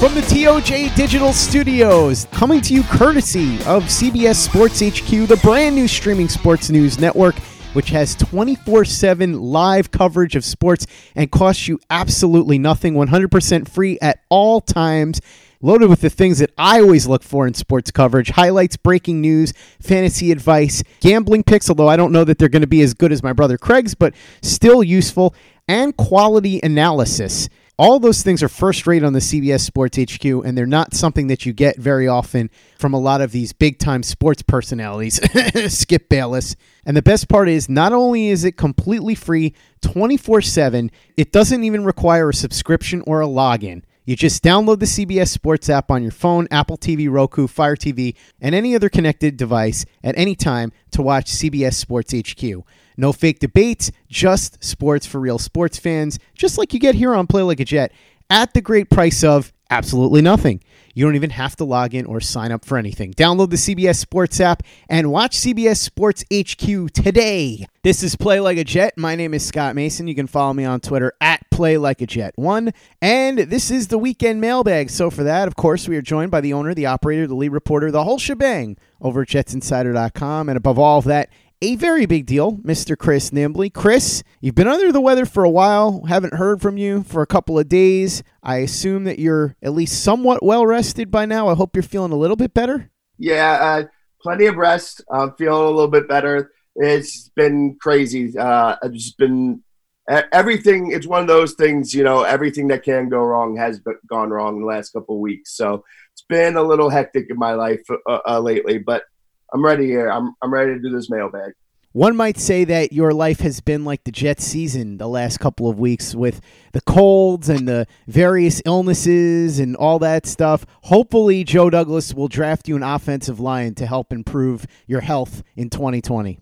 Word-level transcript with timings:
From 0.00 0.14
the 0.14 0.20
TOJ 0.20 0.94
Digital 0.94 1.32
Studios, 1.32 2.26
coming 2.30 2.60
to 2.60 2.74
you 2.74 2.82
courtesy 2.82 3.54
of 3.60 3.84
CBS 3.84 4.34
Sports 4.36 4.80
HQ, 4.80 5.26
the 5.26 5.40
brand 5.42 5.74
new 5.74 5.88
streaming 5.88 6.28
sports 6.28 6.68
news 6.68 7.00
network, 7.00 7.34
which 7.72 7.88
has 7.88 8.14
24 8.14 8.84
7 8.84 9.40
live 9.40 9.90
coverage 9.90 10.36
of 10.36 10.44
sports 10.44 10.86
and 11.14 11.32
costs 11.32 11.66
you 11.66 11.80
absolutely 11.88 12.58
nothing, 12.58 12.92
100% 12.92 13.66
free 13.66 13.98
at 14.02 14.20
all 14.28 14.60
times. 14.60 15.22
Loaded 15.62 15.88
with 15.88 16.02
the 16.02 16.10
things 16.10 16.40
that 16.40 16.52
I 16.58 16.80
always 16.82 17.06
look 17.06 17.22
for 17.22 17.46
in 17.46 17.54
sports 17.54 17.90
coverage 17.90 18.28
highlights, 18.28 18.76
breaking 18.76 19.22
news, 19.22 19.54
fantasy 19.80 20.30
advice, 20.30 20.82
gambling 21.00 21.42
picks, 21.42 21.70
although 21.70 21.88
I 21.88 21.96
don't 21.96 22.12
know 22.12 22.24
that 22.24 22.38
they're 22.38 22.50
going 22.50 22.60
to 22.60 22.68
be 22.68 22.82
as 22.82 22.92
good 22.92 23.12
as 23.12 23.22
my 23.22 23.32
brother 23.32 23.56
Craig's, 23.56 23.94
but 23.94 24.12
still 24.42 24.82
useful, 24.82 25.34
and 25.66 25.96
quality 25.96 26.60
analysis. 26.62 27.48
All 27.78 28.00
those 28.00 28.22
things 28.22 28.42
are 28.42 28.48
first 28.48 28.86
rate 28.86 29.04
on 29.04 29.12
the 29.12 29.18
CBS 29.18 29.60
Sports 29.60 29.98
HQ, 29.98 30.24
and 30.24 30.56
they're 30.56 30.64
not 30.64 30.94
something 30.94 31.26
that 31.26 31.44
you 31.44 31.52
get 31.52 31.76
very 31.76 32.08
often 32.08 32.48
from 32.78 32.94
a 32.94 32.98
lot 32.98 33.20
of 33.20 33.32
these 33.32 33.52
big 33.52 33.78
time 33.78 34.02
sports 34.02 34.40
personalities. 34.40 35.20
Skip 35.78 36.08
Bayless. 36.08 36.56
And 36.86 36.96
the 36.96 37.02
best 37.02 37.28
part 37.28 37.50
is, 37.50 37.68
not 37.68 37.92
only 37.92 38.28
is 38.28 38.44
it 38.44 38.56
completely 38.56 39.14
free 39.14 39.52
24 39.82 40.40
7, 40.40 40.90
it 41.18 41.32
doesn't 41.32 41.64
even 41.64 41.84
require 41.84 42.30
a 42.30 42.34
subscription 42.34 43.02
or 43.06 43.20
a 43.20 43.26
login. 43.26 43.82
You 44.06 44.14
just 44.14 44.44
download 44.44 44.78
the 44.78 44.86
CBS 44.86 45.28
Sports 45.30 45.68
app 45.68 45.90
on 45.90 46.00
your 46.00 46.12
phone, 46.12 46.46
Apple 46.52 46.78
TV, 46.78 47.10
Roku, 47.10 47.48
Fire 47.48 47.74
TV, 47.74 48.14
and 48.40 48.54
any 48.54 48.76
other 48.76 48.88
connected 48.88 49.36
device 49.36 49.84
at 50.04 50.16
any 50.16 50.36
time 50.36 50.70
to 50.92 51.02
watch 51.02 51.26
CBS 51.26 51.74
Sports 51.74 52.14
HQ. 52.14 52.64
No 52.96 53.12
fake 53.12 53.40
debates, 53.40 53.90
just 54.08 54.62
sports 54.62 55.06
for 55.06 55.18
real 55.18 55.40
sports 55.40 55.76
fans, 55.76 56.20
just 56.36 56.56
like 56.56 56.72
you 56.72 56.78
get 56.78 56.94
here 56.94 57.16
on 57.16 57.26
Play 57.26 57.42
Like 57.42 57.58
a 57.58 57.64
Jet, 57.64 57.90
at 58.30 58.54
the 58.54 58.60
great 58.60 58.90
price 58.90 59.24
of 59.24 59.52
absolutely 59.70 60.22
nothing. 60.22 60.62
You 60.94 61.04
don't 61.04 61.14
even 61.14 61.30
have 61.30 61.56
to 61.56 61.64
log 61.64 61.94
in 61.94 62.06
or 62.06 62.20
sign 62.20 62.52
up 62.52 62.64
for 62.64 62.78
anything. 62.78 63.12
Download 63.12 63.50
the 63.50 63.56
CBS 63.56 63.96
Sports 63.96 64.40
app 64.40 64.62
and 64.88 65.10
watch 65.10 65.36
CBS 65.36 65.76
Sports 65.76 66.24
HQ 66.32 66.92
today. 66.92 67.66
This 67.82 68.02
is 68.02 68.16
Play 68.16 68.40
Like 68.40 68.56
a 68.56 68.64
Jet. 68.64 68.96
My 68.96 69.14
name 69.14 69.34
is 69.34 69.44
Scott 69.44 69.74
Mason. 69.74 70.08
You 70.08 70.14
can 70.14 70.26
follow 70.26 70.54
me 70.54 70.64
on 70.64 70.80
Twitter 70.80 71.12
at 71.20 71.48
Play 71.50 71.76
Like 71.76 72.00
a 72.00 72.06
Jet 72.06 72.32
One. 72.36 72.72
And 73.02 73.38
this 73.38 73.70
is 73.70 73.88
the 73.88 73.98
weekend 73.98 74.40
mailbag. 74.40 74.88
So 74.88 75.10
for 75.10 75.22
that, 75.24 75.46
of 75.46 75.54
course, 75.54 75.86
we 75.86 75.96
are 75.96 76.02
joined 76.02 76.30
by 76.30 76.40
the 76.40 76.54
owner, 76.54 76.72
the 76.72 76.86
operator, 76.86 77.26
the 77.26 77.34
lead 77.34 77.52
reporter, 77.52 77.90
the 77.90 78.04
whole 78.04 78.18
shebang 78.18 78.78
over 79.02 79.20
at 79.20 79.28
JetsInsider.com. 79.28 80.48
And 80.48 80.56
above 80.56 80.78
all 80.78 80.98
of 80.98 81.04
that, 81.04 81.28
a 81.62 81.76
very 81.76 82.06
big 82.06 82.26
deal, 82.26 82.52
Mr. 82.58 82.98
Chris 82.98 83.30
Nimbley. 83.30 83.72
Chris, 83.72 84.22
you've 84.40 84.54
been 84.54 84.68
under 84.68 84.92
the 84.92 85.00
weather 85.00 85.24
for 85.24 85.44
a 85.44 85.50
while, 85.50 86.04
haven't 86.06 86.34
heard 86.34 86.60
from 86.60 86.76
you 86.76 87.02
for 87.02 87.22
a 87.22 87.26
couple 87.26 87.58
of 87.58 87.68
days. 87.68 88.22
I 88.42 88.58
assume 88.58 89.04
that 89.04 89.18
you're 89.18 89.56
at 89.62 89.72
least 89.72 90.02
somewhat 90.02 90.42
well 90.42 90.66
rested 90.66 91.10
by 91.10 91.26
now. 91.26 91.48
I 91.48 91.54
hope 91.54 91.74
you're 91.74 91.82
feeling 91.82 92.12
a 92.12 92.16
little 92.16 92.36
bit 92.36 92.52
better. 92.52 92.90
Yeah, 93.18 93.52
uh, 93.52 93.84
plenty 94.20 94.46
of 94.46 94.56
rest. 94.56 95.02
I'm 95.10 95.32
feeling 95.36 95.62
a 95.62 95.70
little 95.70 95.88
bit 95.88 96.08
better. 96.08 96.52
It's 96.74 97.30
been 97.30 97.76
crazy. 97.80 98.36
Uh, 98.36 98.76
I've 98.82 98.92
just 98.92 99.16
been 99.16 99.62
everything. 100.08 100.92
It's 100.92 101.06
one 101.06 101.22
of 101.22 101.28
those 101.28 101.54
things, 101.54 101.94
you 101.94 102.04
know, 102.04 102.22
everything 102.22 102.68
that 102.68 102.82
can 102.82 103.08
go 103.08 103.20
wrong 103.20 103.56
has 103.56 103.80
gone 104.06 104.30
wrong 104.30 104.56
in 104.56 104.60
the 104.60 104.66
last 104.66 104.92
couple 104.92 105.16
of 105.16 105.20
weeks. 105.20 105.56
So 105.56 105.84
it's 106.12 106.24
been 106.28 106.56
a 106.56 106.62
little 106.62 106.90
hectic 106.90 107.26
in 107.30 107.38
my 107.38 107.54
life 107.54 107.82
uh, 108.08 108.18
uh, 108.26 108.40
lately, 108.40 108.78
but 108.78 109.04
I'm 109.52 109.64
ready 109.64 109.86
here. 109.86 110.08
I'm, 110.08 110.34
I'm 110.42 110.52
ready 110.52 110.74
to 110.74 110.80
do 110.80 110.90
this 110.90 111.08
mailbag. 111.10 111.52
One 111.92 112.14
might 112.14 112.36
say 112.36 112.64
that 112.64 112.92
your 112.92 113.14
life 113.14 113.40
has 113.40 113.60
been 113.62 113.86
like 113.86 114.04
the 114.04 114.12
Jets 114.12 114.44
season 114.44 114.98
the 114.98 115.08
last 115.08 115.40
couple 115.40 115.66
of 115.70 115.78
weeks 115.78 116.14
with 116.14 116.42
the 116.72 116.82
colds 116.82 117.48
and 117.48 117.66
the 117.66 117.86
various 118.06 118.60
illnesses 118.66 119.58
and 119.58 119.74
all 119.76 119.98
that 120.00 120.26
stuff. 120.26 120.66
Hopefully, 120.82 121.42
Joe 121.42 121.70
Douglas 121.70 122.12
will 122.12 122.28
draft 122.28 122.68
you 122.68 122.76
an 122.76 122.82
offensive 122.82 123.40
line 123.40 123.74
to 123.76 123.86
help 123.86 124.12
improve 124.12 124.66
your 124.86 125.00
health 125.00 125.42
in 125.56 125.70
2020. 125.70 126.38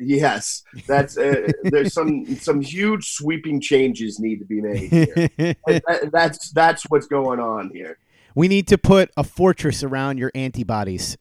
Yes, 0.00 0.64
that's 0.88 1.16
uh, 1.16 1.48
there's 1.64 1.92
some 1.92 2.24
some 2.36 2.60
huge 2.60 3.10
sweeping 3.12 3.60
changes 3.60 4.18
need 4.18 4.38
to 4.40 4.44
be 4.44 4.60
made. 4.60 4.90
Here. 4.90 5.54
That- 5.66 6.10
that's 6.12 6.50
that's 6.50 6.82
what's 6.88 7.06
going 7.06 7.38
on 7.38 7.70
here. 7.72 7.98
We 8.38 8.46
need 8.46 8.68
to 8.68 8.78
put 8.78 9.10
a 9.16 9.24
fortress 9.24 9.82
around 9.82 10.18
your 10.18 10.30
antibodies. 10.32 11.18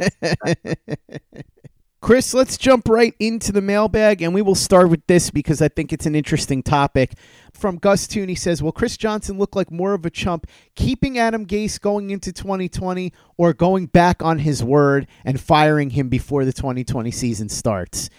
Chris, 2.01 2.33
let's 2.33 2.57
jump 2.57 2.88
right 2.88 3.13
into 3.19 3.51
the 3.51 3.59
mailbag, 3.59 4.22
and 4.22 4.33
we 4.33 4.41
will 4.41 4.55
start 4.55 4.89
with 4.89 5.05
this 5.07 5.31
because 5.31 5.61
I 5.61 5.67
think 5.67 5.91
it's 5.91 6.05
an 6.05 6.16
interesting 6.16 6.63
topic. 6.63 7.16
From 7.51 7.75
Gus 7.75 8.07
Tooney 8.07 8.38
says, 8.38 8.63
Will 8.63 8.72
Chris 8.72 8.95
Johnson 8.95 9.38
look 9.38 9.53
like 9.53 9.69
more 9.69 9.94
of 9.94 10.05
a 10.05 10.09
chump 10.09 10.47
keeping 10.75 11.17
Adam 11.17 11.45
Gase 11.45 11.78
going 11.78 12.09
into 12.09 12.31
2020 12.31 13.11
or 13.35 13.53
going 13.53 13.88
back 13.88 14.23
on 14.23 14.39
his 14.39 14.63
word 14.63 15.07
and 15.25 15.41
firing 15.41 15.89
him 15.89 16.07
before 16.07 16.45
the 16.45 16.53
2020 16.53 17.11
season 17.11 17.49
starts? 17.49 18.09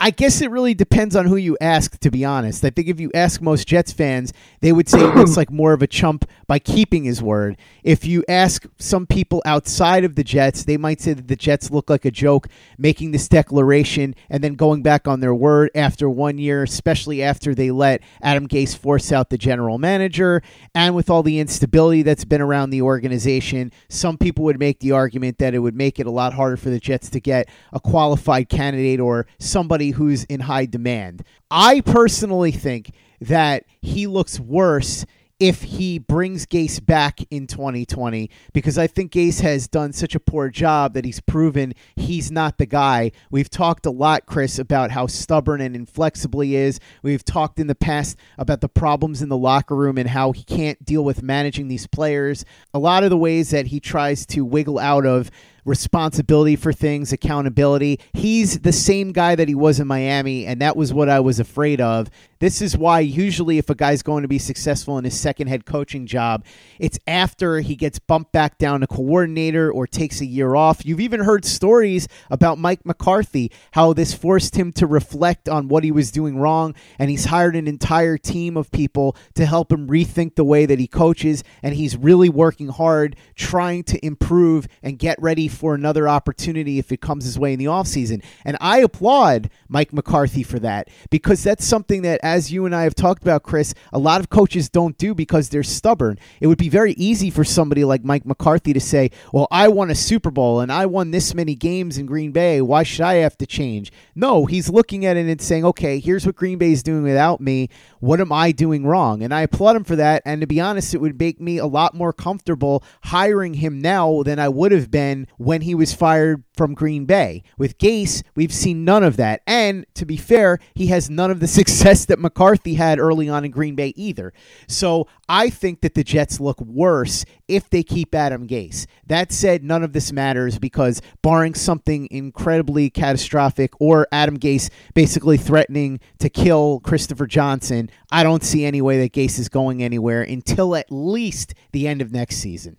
I 0.00 0.10
guess 0.10 0.40
it 0.40 0.52
really 0.52 0.74
depends 0.74 1.16
on 1.16 1.26
who 1.26 1.34
you 1.34 1.58
ask, 1.60 1.98
to 1.98 2.10
be 2.10 2.24
honest. 2.24 2.64
I 2.64 2.70
think 2.70 2.86
if 2.86 3.00
you 3.00 3.10
ask 3.14 3.40
most 3.40 3.66
Jets 3.66 3.90
fans, 3.92 4.32
they 4.60 4.70
would 4.70 4.88
say 4.88 5.00
it's 5.00 5.36
like 5.36 5.50
more 5.50 5.72
of 5.72 5.82
a 5.82 5.88
chump 5.88 6.24
by 6.46 6.60
keeping 6.60 7.02
his 7.02 7.20
word. 7.20 7.56
If 7.82 8.04
you 8.04 8.24
ask 8.28 8.64
some 8.78 9.08
people 9.08 9.42
outside 9.44 10.04
of 10.04 10.14
the 10.14 10.22
Jets, 10.22 10.62
they 10.62 10.76
might 10.76 11.00
say 11.00 11.14
that 11.14 11.26
the 11.26 11.34
Jets 11.34 11.72
look 11.72 11.90
like 11.90 12.04
a 12.04 12.12
joke 12.12 12.46
making 12.78 13.10
this 13.10 13.26
declaration 13.26 14.14
and 14.30 14.42
then 14.42 14.54
going 14.54 14.82
back 14.82 15.08
on 15.08 15.18
their 15.18 15.34
word 15.34 15.72
after 15.74 16.08
one 16.08 16.38
year, 16.38 16.62
especially 16.62 17.20
after 17.20 17.52
they 17.52 17.72
let 17.72 18.00
Adam 18.22 18.46
Gase 18.46 18.76
force 18.76 19.10
out 19.10 19.30
the 19.30 19.38
general 19.38 19.78
manager. 19.78 20.42
And 20.76 20.94
with 20.94 21.10
all 21.10 21.24
the 21.24 21.40
instability 21.40 22.02
that's 22.02 22.24
been 22.24 22.40
around 22.40 22.70
the 22.70 22.82
organization, 22.82 23.72
some 23.88 24.16
people 24.16 24.44
would 24.44 24.60
make 24.60 24.78
the 24.78 24.92
argument 24.92 25.38
that 25.38 25.54
it 25.54 25.58
would 25.58 25.74
make 25.74 25.98
it 25.98 26.06
a 26.06 26.12
lot 26.12 26.34
harder 26.34 26.56
for 26.56 26.70
the 26.70 26.78
Jets 26.78 27.10
to 27.10 27.20
get 27.20 27.48
a 27.72 27.80
qualified 27.80 28.48
candidate 28.48 29.00
or 29.00 29.26
somebody 29.40 29.87
who's 29.92 30.24
in 30.24 30.40
high 30.40 30.66
demand. 30.66 31.24
I 31.50 31.80
personally 31.80 32.52
think 32.52 32.90
that 33.20 33.64
he 33.80 34.06
looks 34.06 34.38
worse 34.38 35.04
if 35.40 35.62
he 35.62 36.00
brings 36.00 36.46
Gase 36.46 36.84
back 36.84 37.20
in 37.30 37.46
2020 37.46 38.28
because 38.52 38.76
I 38.76 38.88
think 38.88 39.12
Gase 39.12 39.40
has 39.40 39.68
done 39.68 39.92
such 39.92 40.16
a 40.16 40.20
poor 40.20 40.48
job 40.48 40.94
that 40.94 41.04
he's 41.04 41.20
proven 41.20 41.74
he's 41.94 42.30
not 42.30 42.58
the 42.58 42.66
guy. 42.66 43.12
We've 43.30 43.50
talked 43.50 43.86
a 43.86 43.90
lot, 43.90 44.26
Chris, 44.26 44.58
about 44.58 44.90
how 44.90 45.06
stubborn 45.06 45.60
and 45.60 45.76
inflexible 45.76 46.40
he 46.40 46.56
is. 46.56 46.80
We've 47.02 47.24
talked 47.24 47.60
in 47.60 47.68
the 47.68 47.76
past 47.76 48.16
about 48.36 48.60
the 48.60 48.68
problems 48.68 49.22
in 49.22 49.28
the 49.28 49.36
locker 49.36 49.76
room 49.76 49.96
and 49.96 50.08
how 50.08 50.32
he 50.32 50.42
can't 50.42 50.84
deal 50.84 51.04
with 51.04 51.22
managing 51.22 51.68
these 51.68 51.86
players. 51.86 52.44
A 52.74 52.78
lot 52.78 53.04
of 53.04 53.10
the 53.10 53.16
ways 53.16 53.50
that 53.50 53.68
he 53.68 53.78
tries 53.78 54.26
to 54.26 54.44
wiggle 54.44 54.78
out 54.78 55.06
of 55.06 55.30
responsibility 55.68 56.56
for 56.56 56.72
things, 56.72 57.12
accountability. 57.12 58.00
He's 58.12 58.60
the 58.60 58.72
same 58.72 59.12
guy 59.12 59.34
that 59.34 59.46
he 59.46 59.54
was 59.54 59.78
in 59.78 59.86
Miami, 59.86 60.46
and 60.46 60.60
that 60.60 60.76
was 60.76 60.92
what 60.92 61.08
I 61.08 61.20
was 61.20 61.38
afraid 61.38 61.80
of. 61.80 62.10
This 62.40 62.62
is 62.62 62.76
why 62.76 63.00
usually 63.00 63.58
if 63.58 63.68
a 63.68 63.74
guy's 63.74 64.02
going 64.02 64.22
to 64.22 64.28
be 64.28 64.38
successful 64.38 64.96
in 64.98 65.04
his 65.04 65.18
second 65.18 65.48
head 65.48 65.66
coaching 65.66 66.06
job, 66.06 66.44
it's 66.78 66.98
after 67.06 67.60
he 67.60 67.74
gets 67.74 67.98
bumped 67.98 68.32
back 68.32 68.58
down 68.58 68.80
to 68.80 68.86
coordinator 68.86 69.72
or 69.72 69.86
takes 69.86 70.20
a 70.20 70.26
year 70.26 70.54
off. 70.54 70.86
You've 70.86 71.00
even 71.00 71.20
heard 71.20 71.44
stories 71.44 72.06
about 72.30 72.58
Mike 72.58 72.86
McCarthy, 72.86 73.50
how 73.72 73.92
this 73.92 74.14
forced 74.14 74.56
him 74.56 74.72
to 74.72 74.86
reflect 74.86 75.48
on 75.48 75.68
what 75.68 75.82
he 75.82 75.90
was 75.90 76.12
doing 76.12 76.38
wrong, 76.38 76.74
and 76.98 77.10
he's 77.10 77.26
hired 77.26 77.56
an 77.56 77.66
entire 77.66 78.16
team 78.16 78.56
of 78.56 78.70
people 78.70 79.16
to 79.34 79.44
help 79.44 79.72
him 79.72 79.88
rethink 79.88 80.36
the 80.36 80.44
way 80.44 80.64
that 80.64 80.78
he 80.78 80.86
coaches, 80.86 81.42
and 81.62 81.74
he's 81.74 81.96
really 81.96 82.28
working 82.28 82.68
hard 82.68 83.16
trying 83.34 83.82
to 83.84 84.04
improve 84.04 84.68
and 84.82 84.98
get 84.98 85.20
ready 85.20 85.48
for 85.48 85.74
another 85.74 86.08
opportunity 86.08 86.78
if 86.78 86.92
it 86.92 87.00
comes 87.00 87.24
his 87.24 87.38
way 87.38 87.52
in 87.52 87.58
the 87.58 87.64
offseason. 87.64 88.22
And 88.44 88.56
I 88.60 88.78
applaud 88.78 89.50
Mike 89.68 89.92
McCarthy 89.92 90.42
for 90.42 90.58
that 90.60 90.88
because 91.10 91.42
that's 91.42 91.64
something 91.64 92.02
that, 92.02 92.20
as 92.28 92.52
you 92.52 92.66
and 92.66 92.74
I 92.74 92.82
have 92.82 92.94
talked 92.94 93.22
about, 93.22 93.42
Chris, 93.42 93.74
a 93.92 93.98
lot 93.98 94.20
of 94.20 94.28
coaches 94.28 94.68
don't 94.68 94.96
do 94.98 95.14
because 95.14 95.48
they're 95.48 95.62
stubborn. 95.62 96.18
It 96.40 96.46
would 96.46 96.58
be 96.58 96.68
very 96.68 96.92
easy 96.92 97.30
for 97.30 97.44
somebody 97.44 97.84
like 97.84 98.04
Mike 98.04 98.26
McCarthy 98.26 98.72
to 98.72 98.80
say, 98.80 99.10
Well, 99.32 99.48
I 99.50 99.68
won 99.68 99.90
a 99.90 99.94
Super 99.94 100.30
Bowl 100.30 100.60
and 100.60 100.70
I 100.70 100.86
won 100.86 101.10
this 101.10 101.34
many 101.34 101.54
games 101.54 101.98
in 101.98 102.06
Green 102.06 102.32
Bay. 102.32 102.60
Why 102.60 102.82
should 102.82 103.02
I 103.02 103.14
have 103.14 103.36
to 103.38 103.46
change? 103.46 103.92
No, 104.14 104.46
he's 104.46 104.68
looking 104.68 105.06
at 105.06 105.16
it 105.16 105.26
and 105.26 105.40
saying, 105.40 105.64
Okay, 105.64 105.98
here's 105.98 106.26
what 106.26 106.36
Green 106.36 106.58
Bay 106.58 106.72
is 106.72 106.82
doing 106.82 107.02
without 107.02 107.40
me. 107.40 107.68
What 108.00 108.20
am 108.20 108.32
I 108.32 108.52
doing 108.52 108.86
wrong? 108.86 109.22
And 109.22 109.34
I 109.34 109.42
applaud 109.42 109.76
him 109.76 109.84
for 109.84 109.96
that. 109.96 110.22
And 110.24 110.40
to 110.40 110.46
be 110.46 110.60
honest, 110.60 110.94
it 110.94 111.00
would 111.00 111.18
make 111.18 111.40
me 111.40 111.58
a 111.58 111.66
lot 111.66 111.94
more 111.94 112.12
comfortable 112.12 112.84
hiring 113.04 113.54
him 113.54 113.80
now 113.80 114.22
than 114.22 114.38
I 114.38 114.48
would 114.48 114.72
have 114.72 114.90
been 114.90 115.26
when 115.36 115.62
he 115.62 115.74
was 115.74 115.94
fired 115.94 116.44
from 116.58 116.74
Green 116.74 117.06
Bay. 117.06 117.42
With 117.56 117.78
Gase, 117.78 118.22
we've 118.34 118.52
seen 118.52 118.84
none 118.84 119.04
of 119.04 119.16
that. 119.16 119.42
And 119.46 119.86
to 119.94 120.04
be 120.04 120.16
fair, 120.16 120.58
he 120.74 120.88
has 120.88 121.08
none 121.08 121.30
of 121.30 121.40
the 121.40 121.46
success 121.58 122.04
that 122.06 122.17
McCarthy 122.18 122.74
had 122.74 122.98
early 122.98 123.28
on 123.28 123.44
in 123.44 123.50
Green 123.50 123.74
Bay 123.74 123.92
either. 123.96 124.32
So 124.66 125.06
I 125.28 125.50
think 125.50 125.80
that 125.80 125.94
the 125.94 126.04
Jets 126.04 126.40
look 126.40 126.60
worse 126.60 127.24
if 127.46 127.70
they 127.70 127.82
keep 127.82 128.14
Adam 128.14 128.46
Gase. 128.46 128.86
That 129.06 129.32
said, 129.32 129.64
none 129.64 129.82
of 129.82 129.92
this 129.92 130.12
matters 130.12 130.58
because 130.58 131.00
barring 131.22 131.54
something 131.54 132.08
incredibly 132.10 132.90
catastrophic 132.90 133.72
or 133.80 134.06
Adam 134.12 134.38
Gase 134.38 134.70
basically 134.94 135.36
threatening 135.36 136.00
to 136.18 136.28
kill 136.28 136.80
Christopher 136.80 137.26
Johnson, 137.26 137.90
I 138.10 138.22
don't 138.22 138.42
see 138.42 138.64
any 138.64 138.82
way 138.82 139.00
that 139.00 139.12
Gase 139.12 139.38
is 139.38 139.48
going 139.48 139.82
anywhere 139.82 140.22
until 140.22 140.76
at 140.76 140.90
least 140.90 141.54
the 141.72 141.88
end 141.88 142.02
of 142.02 142.12
next 142.12 142.36
season. 142.36 142.76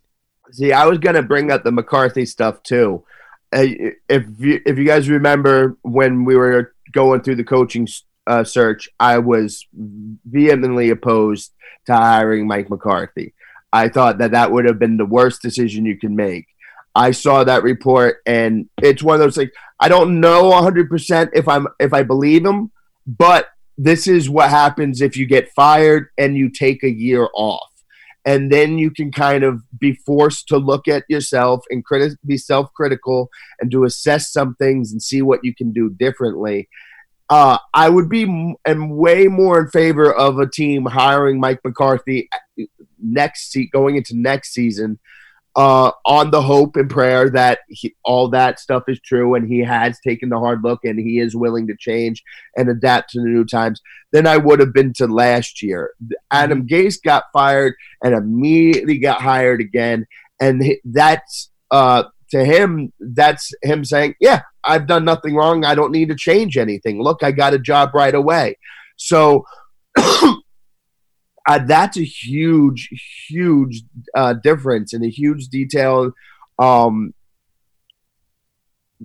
See, 0.51 0.74
I 0.74 0.85
was 0.85 0.97
going 0.97 1.15
to 1.15 1.21
bring 1.21 1.51
up 1.51 1.63
the 1.63 1.71
McCarthy 1.71 2.25
stuff 2.25 2.63
too 2.63 3.03
uh, 3.51 3.65
if 4.07 4.25
you, 4.39 4.62
if 4.65 4.77
you 4.77 4.85
guys 4.85 5.09
remember 5.09 5.77
when 5.81 6.24
we 6.25 6.35
were 6.35 6.74
going 6.92 7.21
through 7.21 7.35
the 7.35 7.44
coaching 7.44 7.88
uh, 8.30 8.44
search, 8.44 8.88
I 9.00 9.18
was 9.18 9.66
vehemently 9.74 10.92
opposed 10.92 11.52
to 11.88 11.96
hiring 11.96 12.48
Mike 12.48 12.70
McCarthy. 12.70 13.34
I 13.74 13.90
thought 13.90 14.20
that 14.20 14.31
that 14.31 14.52
would 14.52 14.66
have 14.66 14.80
been 14.80 14.98
the 14.98 15.06
worst 15.06 15.42
decision 15.42 15.86
you 15.86 15.98
can 15.98 16.16
make. 16.16 16.48
I 16.96 17.12
saw 17.12 17.44
that 17.44 17.64
report, 17.64 18.18
and 18.26 18.70
it's 18.81 19.04
one 19.04 19.16
of 19.16 19.20
those 19.20 19.38
like 19.38 19.52
I 19.80 19.90
don't 19.90 20.20
know 20.20 20.50
100 20.50 20.90
percent 20.90 21.31
if 21.34 21.48
I'm 21.48 21.68
if 21.80 21.92
I 21.94 22.04
believe 22.04 22.46
him, 22.46 22.72
but 23.06 23.48
this 23.78 24.08
is 24.08 24.30
what 24.30 24.50
happens 24.50 25.02
if 25.02 25.18
you 25.18 25.26
get 25.26 25.52
fired 25.54 26.10
and 26.18 26.38
you 26.38 26.50
take 26.50 26.84
a 26.84 26.92
year 26.92 27.30
off 27.34 27.70
and 28.26 28.52
then 28.52 28.78
you 28.78 28.92
can 28.92 29.12
kind 29.12 29.44
of 29.44 29.62
be 29.80 29.94
forced 30.06 30.50
to 30.50 30.58
look 30.58 30.90
at 30.90 31.06
yourself 31.08 31.64
and 31.70 31.86
criti- 31.86 32.18
be 32.26 32.38
self-critical 32.38 33.30
and 33.62 33.72
to 33.72 33.86
assess 33.86 34.34
some 34.34 34.56
things 34.56 34.92
and 34.92 35.02
see 35.02 35.22
what 35.22 35.40
you 35.44 35.56
can 35.56 35.72
do 35.72 35.90
differently 35.90 36.68
uh, 37.30 37.60
I 37.74 37.90
would 37.90 38.10
be 38.10 38.24
am 38.66 38.90
way 38.90 39.28
more 39.28 39.60
in 39.62 39.70
favor 39.70 40.12
of 40.12 40.40
a 40.40 40.50
team 40.50 40.86
hiring 40.86 41.40
Mike 41.40 41.60
McCarthy 41.64 42.28
uh, 42.34 42.64
next 43.02 43.52
se- 43.52 43.70
going 43.72 43.98
into 43.98 44.18
next 44.18 44.54
season 44.54 45.00
uh, 45.56 45.92
on 46.06 46.31
the 46.31 46.42
hope 46.42 46.76
and 46.76 46.90
prayer 46.90 47.30
that 47.30 47.60
he, 47.68 47.96
all 48.04 48.30
that 48.30 48.60
stuff 48.60 48.84
is 48.88 49.00
true 49.02 49.36
and 49.36 49.48
he 49.48 49.60
has 49.60 50.00
taken 50.00 50.30
the 50.30 50.40
hard 50.40 50.64
look 50.64 50.80
and 50.84 51.00
he 51.00 51.20
is 51.20 51.36
willing 51.36 51.68
to 51.68 51.76
change 51.78 52.24
and 52.56 52.70
adapt 52.70 53.12
to 53.12 53.20
the 53.20 53.28
new 53.28 53.46
times 53.46 53.81
than 54.12 54.26
I 54.26 54.38
would 54.38 54.60
have 54.60 54.74
been 54.74 54.94
to 54.94 55.08
last 55.08 55.62
year. 55.62 55.92
Adam 56.31 56.68
Gase 56.68 57.02
got 57.04 57.26
fired 57.34 57.76
and 58.04 58.14
immediately 58.14 59.00
got 59.00 59.22
hired 59.22 59.60
again, 59.60 60.08
and 60.40 60.64
that's 60.86 61.52
uh, 61.72 62.04
to 62.31 62.46
him. 62.46 62.94
That's 63.00 63.52
him 63.62 63.84
saying, 63.84 64.16
"Yeah, 64.20 64.42
I've 64.63 64.88
done 64.88 65.06
nothing 65.06 65.35
wrong. 65.35 65.65
I 65.65 65.75
don't 65.75 65.91
need 65.91 66.09
to 66.09 66.15
change 66.15 66.57
anything. 66.57 67.01
Look, 67.01 67.23
I 67.23 67.31
got 67.31 67.53
a 67.53 67.59
job 67.59 67.94
right 67.94 68.15
away." 68.15 68.57
So. 68.97 69.45
Uh, 71.47 71.57
that's 71.65 71.97
a 71.97 72.03
huge, 72.03 72.89
huge 73.27 73.81
uh, 74.13 74.33
difference 74.33 74.94
and 74.94 75.03
a 75.03 75.09
huge 75.09 75.47
detail. 75.47 76.11
Um, 76.59 77.15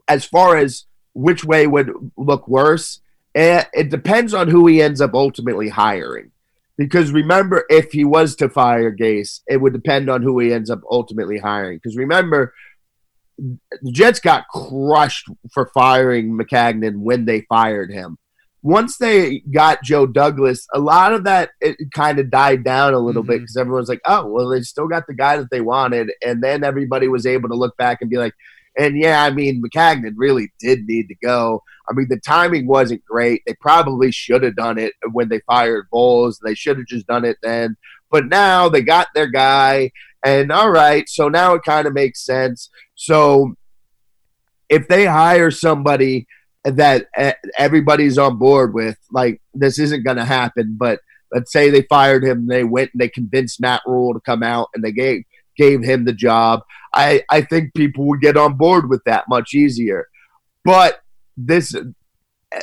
as 0.09 0.27
far 0.27 0.59
as 0.59 0.85
which 1.15 1.43
way 1.43 1.67
would 1.67 1.91
look 2.19 2.47
worse, 2.47 3.01
it, 3.35 3.67
it 3.73 3.89
depends 3.89 4.35
on 4.35 4.49
who 4.49 4.67
he 4.67 4.83
ends 4.83 5.01
up 5.01 5.15
ultimately 5.15 5.69
hiring. 5.69 6.33
Because 6.77 7.13
remember, 7.13 7.65
if 7.71 7.93
he 7.93 8.05
was 8.05 8.35
to 8.37 8.49
fire 8.49 8.95
Gase, 8.95 9.41
it 9.47 9.59
would 9.59 9.73
depend 9.73 10.11
on 10.11 10.23
who 10.23 10.39
he 10.41 10.53
ends 10.53 10.71
up 10.71 10.81
ultimately 10.91 11.39
hiring. 11.39 11.79
Because 11.79 11.97
remember, 11.97 12.53
the 13.39 13.93
Jets 13.93 14.21
got 14.21 14.49
crushed 14.49 15.27
for 15.53 15.71
firing 15.75 16.39
Maccagnan 16.39 16.99
when 16.99 17.25
they 17.25 17.43
fired 17.49 17.91
him 17.91 18.19
once 18.65 18.97
they 18.97 19.41
got 19.53 19.83
Joe 19.83 20.07
Douglas, 20.07 20.67
a 20.73 20.81
lot 20.81 21.13
of 21.13 21.25
that 21.25 21.51
it 21.61 21.77
kind 21.93 22.19
of 22.19 22.31
died 22.31 22.65
down 22.65 22.95
a 22.95 22.99
little 22.99 23.23
mm-hmm. 23.23 23.33
bit 23.33 23.41
because 23.41 23.59
everyone's 23.59 23.91
like, 23.91 24.01
oh, 24.07 24.27
well, 24.27 24.49
they 24.49 24.63
still 24.63 24.89
got 24.89 25.07
the 25.07 25.13
guy 25.15 25.37
that 25.37 25.51
they 25.51 25.61
wanted. 25.61 26.11
And 26.25 26.43
then 26.43 26.65
everybody 26.65 27.07
was 27.07 27.27
able 27.27 27.51
to 27.51 27.55
look 27.55 27.77
back 27.77 27.99
and 28.01 28.09
be 28.09 28.17
like, 28.17 28.33
and 28.79 28.99
yeah, 28.99 29.23
I 29.23 29.31
mean, 29.31 29.63
Maccagnan 29.63 30.15
really 30.17 30.51
did 30.59 30.87
need 30.87 31.09
to 31.09 31.15
go. 31.23 31.63
I 31.89 31.93
mean, 31.93 32.07
the 32.09 32.19
timing 32.19 32.67
wasn't 32.67 33.05
great. 33.05 33.43
They 33.47 33.55
probably 33.61 34.11
should 34.11 34.43
have 34.43 34.57
done 34.57 34.79
it 34.79 34.95
when 35.13 35.29
they 35.29 35.41
fired 35.41 35.87
Bowles. 35.93 36.41
They 36.43 36.55
should 36.55 36.79
have 36.79 36.87
just 36.87 37.07
done 37.07 37.27
it 37.27 37.37
then. 37.43 37.77
But 38.11 38.29
now 38.29 38.71
they 38.71 38.81
got 38.81 39.09
their 39.15 39.27
guy. 39.27 39.91
And 40.25 40.51
all 40.51 40.71
right, 40.71 41.09
so 41.09 41.29
now 41.29 41.55
it 41.55 41.63
kind 41.65 41.87
of 41.87 41.93
makes 41.93 42.25
sense. 42.25 42.71
So 42.95 43.55
if 44.69 44.89
they 44.89 45.07
hire 45.07 45.51
somebody– 45.51 46.27
that 46.65 47.07
everybody's 47.59 48.19
on 48.19 48.39
board 48.39 48.75
with. 48.75 48.97
Like 49.11 49.41
this 49.53 49.79
isn't 49.79 50.05
going 50.05 50.17
to 50.17 50.25
happen, 50.25 50.77
but 50.79 51.01
let's 51.33 51.53
say 51.53 51.71
they 51.71 51.83
fired 51.83 52.25
him, 52.25 52.47
they 52.47 52.65
went 52.65 52.91
and 52.93 53.01
they 53.01 53.09
convinced 53.09 53.61
Matt 53.61 53.83
Rhule 53.87 54.15
to 54.15 54.21
come 54.21 54.43
out 54.43 54.69
and 54.75 54.83
they 54.83 54.93
gave 54.93 55.23
gave 55.57 55.83
him 55.83 56.05
the 56.05 56.13
job. 56.13 56.63
I 56.95 57.23
I 57.31 57.43
think 57.43 57.75
people 57.75 58.07
would 58.07 58.21
get 58.21 58.37
on 58.37 58.57
board 58.57 58.89
with 58.89 59.03
that 59.05 59.29
much 59.29 59.55
easier. 59.55 60.09
But 60.65 61.01
this 61.37 61.75
eh, 61.75 62.61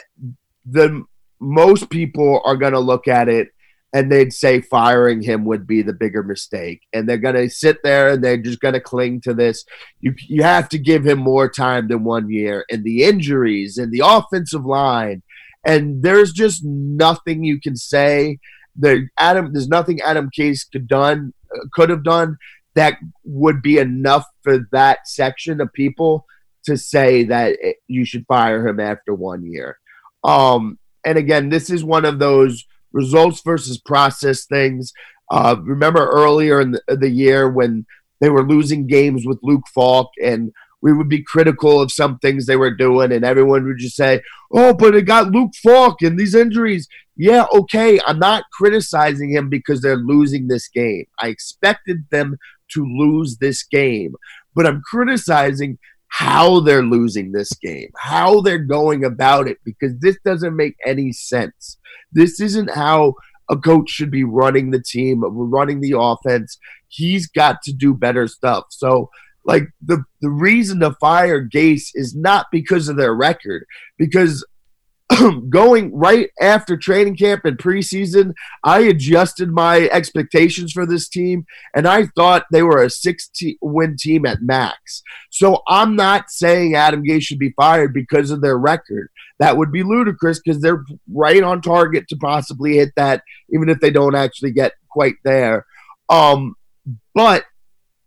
the 0.66 1.04
most 1.40 1.90
people 1.90 2.42
are 2.44 2.58
going 2.58 2.74
to 2.74 2.80
look 2.80 3.08
at 3.08 3.30
it 3.30 3.50
and 3.94 4.12
they'd 4.12 4.34
say 4.34 4.62
firing 4.62 5.22
him 5.22 5.44
would 5.46 5.68
be 5.68 5.82
the 5.82 5.94
bigger 5.94 6.24
mistake. 6.24 6.82
And 6.94 7.08
they're 7.08 7.18
going 7.18 7.36
to 7.36 7.50
sit 7.50 7.84
there 7.84 8.10
and 8.10 8.24
they're 8.24 8.38
just 8.38 8.62
going 8.62 8.74
to 8.74 8.80
cling 8.80 9.22
to 9.22 9.34
this. 9.34 9.66
You 10.00 10.14
you 10.28 10.44
have 10.44 10.70
to 10.70 10.80
give 10.80 11.06
him 11.06 11.20
more 11.20 11.50
time 11.50 11.88
than 11.88 12.04
one 12.04 12.30
year, 12.30 12.66
and 12.72 12.84
the 12.84 13.04
injuries 13.04 13.78
and 13.78 13.92
the 13.92 14.04
offensive 14.06 14.66
line, 14.66 15.24
and 15.66 16.04
there's 16.04 16.32
just 16.32 16.64
nothing 16.64 17.44
you 17.44 17.60
can 17.60 17.76
say. 17.76 18.40
There, 18.76 19.12
Adam, 19.18 19.52
there's 19.52 19.68
nothing 19.68 20.00
Adam 20.02 20.30
Gase 20.38 20.62
could 20.72 20.88
done 20.88 21.34
could 21.74 21.90
have 21.90 22.04
done 22.04 22.38
that 22.76 22.98
would 23.26 23.62
be 23.62 23.78
enough 23.78 24.26
for 24.44 24.66
that 24.72 25.00
section 25.06 25.60
of 25.60 25.74
people 25.74 26.26
to 26.64 26.78
say 26.78 27.24
that 27.26 27.58
you 27.88 28.06
should 28.06 28.26
fire 28.28 28.66
him 28.68 28.80
after 28.80 29.14
one 29.14 29.44
year. 29.44 29.78
Um, 30.24 30.78
and 31.04 31.18
again, 31.18 31.50
this 31.50 31.70
is 31.70 31.84
one 31.84 32.06
of 32.06 32.20
those 32.20 32.66
results 32.94 33.42
versus 33.42 33.80
process 33.80 34.46
things. 34.46 34.94
Uh, 35.30 35.56
remember 35.62 36.10
earlier 36.10 36.60
in 36.60 36.72
the, 36.72 36.82
the, 36.88 37.10
year 37.10 37.50
when 37.50 37.86
they 38.20 38.30
were 38.30 38.46
losing 38.46 38.86
games 38.86 39.26
with 39.26 39.40
Luke 39.42 39.64
Falk 39.74 40.10
and 40.22 40.52
we 40.82 40.92
would 40.92 41.08
be 41.08 41.24
critical 41.24 41.80
of 41.80 41.92
some 41.92 42.18
things 42.20 42.46
they 42.46 42.58
were 42.58 42.76
doing 42.76 43.12
and 43.12 43.24
everyone 43.24 43.66
would 43.66 43.78
just 43.78 43.96
say, 43.96 44.22
oh, 44.52 44.74
but 44.74 44.96
it 44.96 45.04
got 45.04 45.32
Luke 45.32 45.52
Falk 45.62 46.02
and 46.02 46.20
these 46.20 46.36
injuries. 46.36 46.88
Yeah, 47.16 47.46
okay, 47.54 48.00
I'm 48.06 48.20
not 48.20 48.44
criticizing 48.52 49.32
him 49.32 49.48
because 49.48 49.82
they're 49.82 49.96
losing 49.96 50.48
this 50.48 50.68
game. 50.68 51.06
I 51.20 51.28
expected 51.28 52.06
them 52.10 52.38
to 52.74 52.86
lose 52.86 53.38
this 53.38 53.64
game, 53.64 54.16
but 54.56 54.66
I'm 54.66 54.82
criticizing 54.82 55.78
how 56.12 56.60
they're 56.60 56.84
losing 56.84 57.32
this 57.32 57.54
game, 57.54 57.90
how 57.98 58.42
they're 58.42 58.58
going 58.58 59.06
about 59.06 59.48
it, 59.48 59.58
because 59.64 59.98
this 60.00 60.18
doesn't 60.26 60.56
make 60.56 60.76
any 60.86 61.14
sense. 61.14 61.78
This 62.12 62.42
isn't 62.42 62.70
how 62.70 63.14
a 63.50 63.58
coach 63.58 63.90
should 63.90 64.12
be 64.12 64.26
running 64.26 64.72
the 64.72 64.84
team, 64.84 65.24
running 65.24 65.80
the 65.80 65.98
offense. 65.98 66.58
He's 66.90 67.28
got 67.28 67.62
to 67.64 67.74
do 67.74 67.94
better 67.94 68.28
stuff. 68.28 68.66
So, 68.70 69.10
like 69.46 69.64
the 69.82 70.04
the 70.22 70.30
reason 70.30 70.82
to 70.82 70.96
fire 71.00 71.48
Gase 71.48 71.90
is 71.94 72.14
not 72.14 72.48
because 72.52 72.90
of 72.90 72.98
their 72.98 73.16
record, 73.16 73.66
because 73.98 74.46
going 75.50 75.94
right 75.94 76.30
after 76.40 76.78
training 76.78 77.18
camp 77.18 77.46
and 77.46 77.58
preseason, 77.58 78.34
I 78.64 78.82
adjusted 78.82 79.50
my 79.50 79.90
expectations 79.92 80.72
for 80.72 80.86
this 80.86 81.10
team, 81.10 81.46
and 81.76 81.88
I 81.88 82.08
thought 82.16 82.46
they 82.52 82.64
were 82.64 82.82
a 82.82 82.90
six 82.90 83.30
win 83.62 83.96
team 83.98 84.26
at 84.26 84.42
max. 84.42 85.02
So 85.30 85.62
I'm 85.68 85.96
not 85.96 86.30
saying 86.30 86.76
Adam 86.76 87.04
Gase 87.04 87.24
should 87.24 87.40
be 87.40 87.54
fired 87.58 87.94
because 87.94 88.32
of 88.32 88.42
their 88.42 88.58
record. 88.58 89.10
That 89.40 89.58
would 89.58 89.72
be 89.72 89.84
ludicrous 89.84 90.40
because 90.40 90.62
they're 90.62 90.84
right 91.12 91.44
on 91.44 91.62
target 91.62 92.08
to 92.10 92.18
possibly 92.18 92.76
hit 92.76 92.92
that, 92.96 93.24
even 93.54 93.70
if 93.70 93.80
they 93.80 93.92
don't 93.92 94.16
actually 94.16 94.52
get 94.52 94.74
quite 94.90 95.16
there. 95.24 95.66
Um, 96.10 96.56
but 97.14 97.46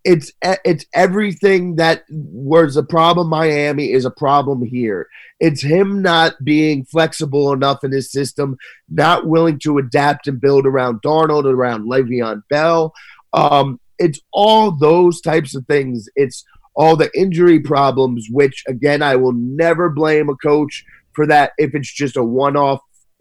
it's 0.04 0.30
it's 0.42 0.84
everything 0.94 1.76
that 1.76 2.04
was 2.10 2.76
a 2.76 2.82
problem 2.82 3.28
Miami 3.28 3.90
is 3.90 4.04
a 4.04 4.10
problem 4.10 4.62
here. 4.62 5.08
It's 5.40 5.62
him 5.62 6.02
not 6.02 6.34
being 6.44 6.84
flexible 6.84 7.52
enough 7.52 7.82
in 7.84 7.92
his 7.92 8.12
system, 8.12 8.58
not 8.90 9.26
willing 9.26 9.58
to 9.60 9.78
adapt 9.78 10.28
and 10.28 10.40
build 10.40 10.66
around 10.66 11.00
Darnold, 11.02 11.44
around 11.44 11.88
Le'Veon 11.88 12.42
Bell. 12.50 12.92
Um, 13.32 13.80
it's 13.98 14.20
all 14.32 14.70
those 14.70 15.20
types 15.22 15.54
of 15.54 15.66
things. 15.66 16.08
It's 16.16 16.44
all 16.76 16.96
the 16.96 17.10
injury 17.18 17.60
problems, 17.60 18.28
which 18.30 18.62
again, 18.68 19.00
I 19.02 19.16
will 19.16 19.32
never 19.32 19.88
blame 19.88 20.28
a 20.28 20.36
coach 20.36 20.84
for 21.14 21.26
that 21.28 21.52
if 21.56 21.74
it's 21.74 21.92
just 21.92 22.16
a 22.16 22.24
one-off 22.24 22.80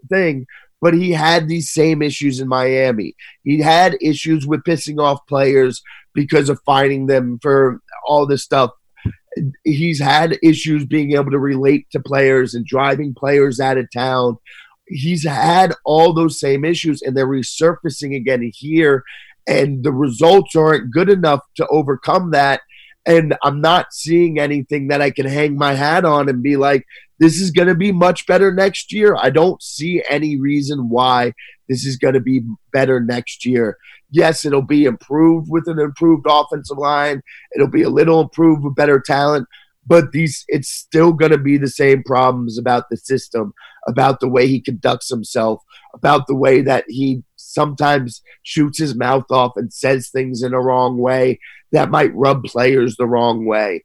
thing. 0.09 0.45
But 0.83 0.93
he 0.93 1.11
had 1.11 1.47
these 1.47 1.69
same 1.71 2.01
issues 2.01 2.41
in 2.41 2.49
Miami. 2.49 3.15
He 3.45 3.59
had 3.61 3.95
issues 4.01 4.45
with 4.45 4.65
pissing 4.65 5.01
off 5.01 5.25
players 5.29 5.81
because 6.13 6.49
of 6.49 6.59
fighting 6.65 7.07
them 7.07 7.39
for 7.41 7.79
all 8.05 8.27
this 8.27 8.43
stuff. 8.43 8.71
He's 9.63 10.01
had 10.01 10.37
issues 10.43 10.85
being 10.85 11.13
able 11.13 11.31
to 11.31 11.39
relate 11.39 11.87
to 11.91 12.01
players 12.01 12.53
and 12.53 12.65
driving 12.65 13.13
players 13.15 13.61
out 13.61 13.77
of 13.77 13.87
town. 13.93 14.37
He's 14.85 15.25
had 15.25 15.73
all 15.85 16.13
those 16.13 16.37
same 16.37 16.65
issues, 16.65 17.01
and 17.01 17.15
they're 17.15 17.25
resurfacing 17.25 18.13
again 18.13 18.51
here. 18.53 19.05
And 19.47 19.85
the 19.85 19.93
results 19.93 20.53
aren't 20.53 20.91
good 20.91 21.09
enough 21.09 21.39
to 21.55 21.67
overcome 21.67 22.31
that. 22.31 22.59
And 23.05 23.35
I'm 23.43 23.59
not 23.59 23.93
seeing 23.93 24.39
anything 24.39 24.87
that 24.87 25.01
I 25.01 25.11
can 25.11 25.25
hang 25.25 25.57
my 25.57 25.73
hat 25.73 26.05
on 26.05 26.29
and 26.29 26.41
be 26.41 26.55
like, 26.55 26.85
this 27.19 27.39
is 27.39 27.51
going 27.51 27.67
to 27.67 27.75
be 27.75 27.91
much 27.91 28.25
better 28.25 28.53
next 28.53 28.91
year. 28.91 29.15
I 29.19 29.29
don't 29.29 29.61
see 29.61 30.03
any 30.09 30.39
reason 30.39 30.89
why 30.89 31.33
this 31.69 31.85
is 31.85 31.97
going 31.97 32.13
to 32.13 32.19
be 32.19 32.41
better 32.71 32.99
next 32.99 33.45
year. 33.45 33.77
Yes, 34.09 34.45
it'll 34.45 34.61
be 34.61 34.85
improved 34.85 35.47
with 35.49 35.67
an 35.67 35.79
improved 35.79 36.25
offensive 36.29 36.77
line. 36.77 37.21
It'll 37.55 37.67
be 37.69 37.83
a 37.83 37.89
little 37.89 38.21
improved 38.21 38.63
with 38.63 38.75
better 38.75 38.99
talent, 38.99 39.47
but 39.85 40.11
these 40.11 40.45
it's 40.47 40.69
still 40.69 41.13
going 41.13 41.31
to 41.31 41.37
be 41.37 41.57
the 41.57 41.69
same 41.69 42.03
problems 42.03 42.57
about 42.57 42.89
the 42.89 42.97
system, 42.97 43.53
about 43.87 44.19
the 44.19 44.29
way 44.29 44.47
he 44.47 44.61
conducts 44.61 45.09
himself, 45.09 45.61
about 45.93 46.27
the 46.27 46.35
way 46.35 46.61
that 46.61 46.85
he 46.87 47.23
sometimes 47.35 48.21
shoots 48.43 48.79
his 48.79 48.95
mouth 48.95 49.29
off 49.29 49.53
and 49.55 49.73
says 49.73 50.09
things 50.09 50.41
in 50.41 50.53
a 50.53 50.61
wrong 50.61 50.97
way 50.97 51.39
that 51.71 51.91
might 51.91 52.15
rub 52.15 52.43
players 52.43 52.95
the 52.95 53.07
wrong 53.07 53.45
way. 53.45 53.83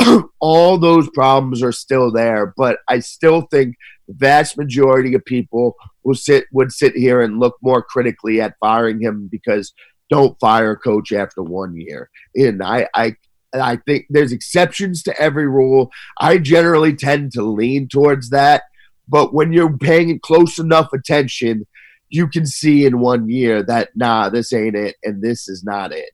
All 0.40 0.78
those 0.78 1.08
problems 1.10 1.62
are 1.62 1.72
still 1.72 2.10
there, 2.10 2.52
but 2.56 2.78
I 2.88 2.98
still 3.00 3.42
think 3.42 3.76
the 4.08 4.14
vast 4.14 4.56
majority 4.56 5.14
of 5.14 5.24
people 5.24 5.76
will 6.02 6.14
sit 6.14 6.46
would 6.52 6.72
sit 6.72 6.96
here 6.96 7.20
and 7.22 7.38
look 7.38 7.56
more 7.62 7.82
critically 7.82 8.40
at 8.40 8.56
firing 8.60 9.00
him 9.00 9.28
because 9.30 9.72
don't 10.10 10.38
fire 10.40 10.72
a 10.72 10.76
coach 10.76 11.12
after 11.12 11.42
one 11.42 11.76
year. 11.76 12.10
And 12.34 12.62
I, 12.62 12.88
I 12.94 13.16
I 13.62 13.76
think 13.86 14.06
there's 14.10 14.32
exceptions 14.32 15.02
to 15.04 15.20
every 15.20 15.48
rule. 15.48 15.90
I 16.20 16.38
generally 16.38 16.94
tend 16.94 17.32
to 17.32 17.42
lean 17.42 17.88
towards 17.88 18.30
that, 18.30 18.62
but 19.08 19.34
when 19.34 19.52
you're 19.52 19.76
paying 19.76 20.18
close 20.20 20.58
enough 20.58 20.92
attention, 20.92 21.66
you 22.08 22.28
can 22.28 22.46
see 22.46 22.86
in 22.86 23.00
one 23.00 23.28
year 23.28 23.62
that 23.64 23.90
nah, 23.94 24.28
this 24.28 24.52
ain't 24.52 24.76
it, 24.76 24.96
and 25.02 25.22
this 25.22 25.48
is 25.48 25.64
not 25.64 25.92
it. 25.92 26.10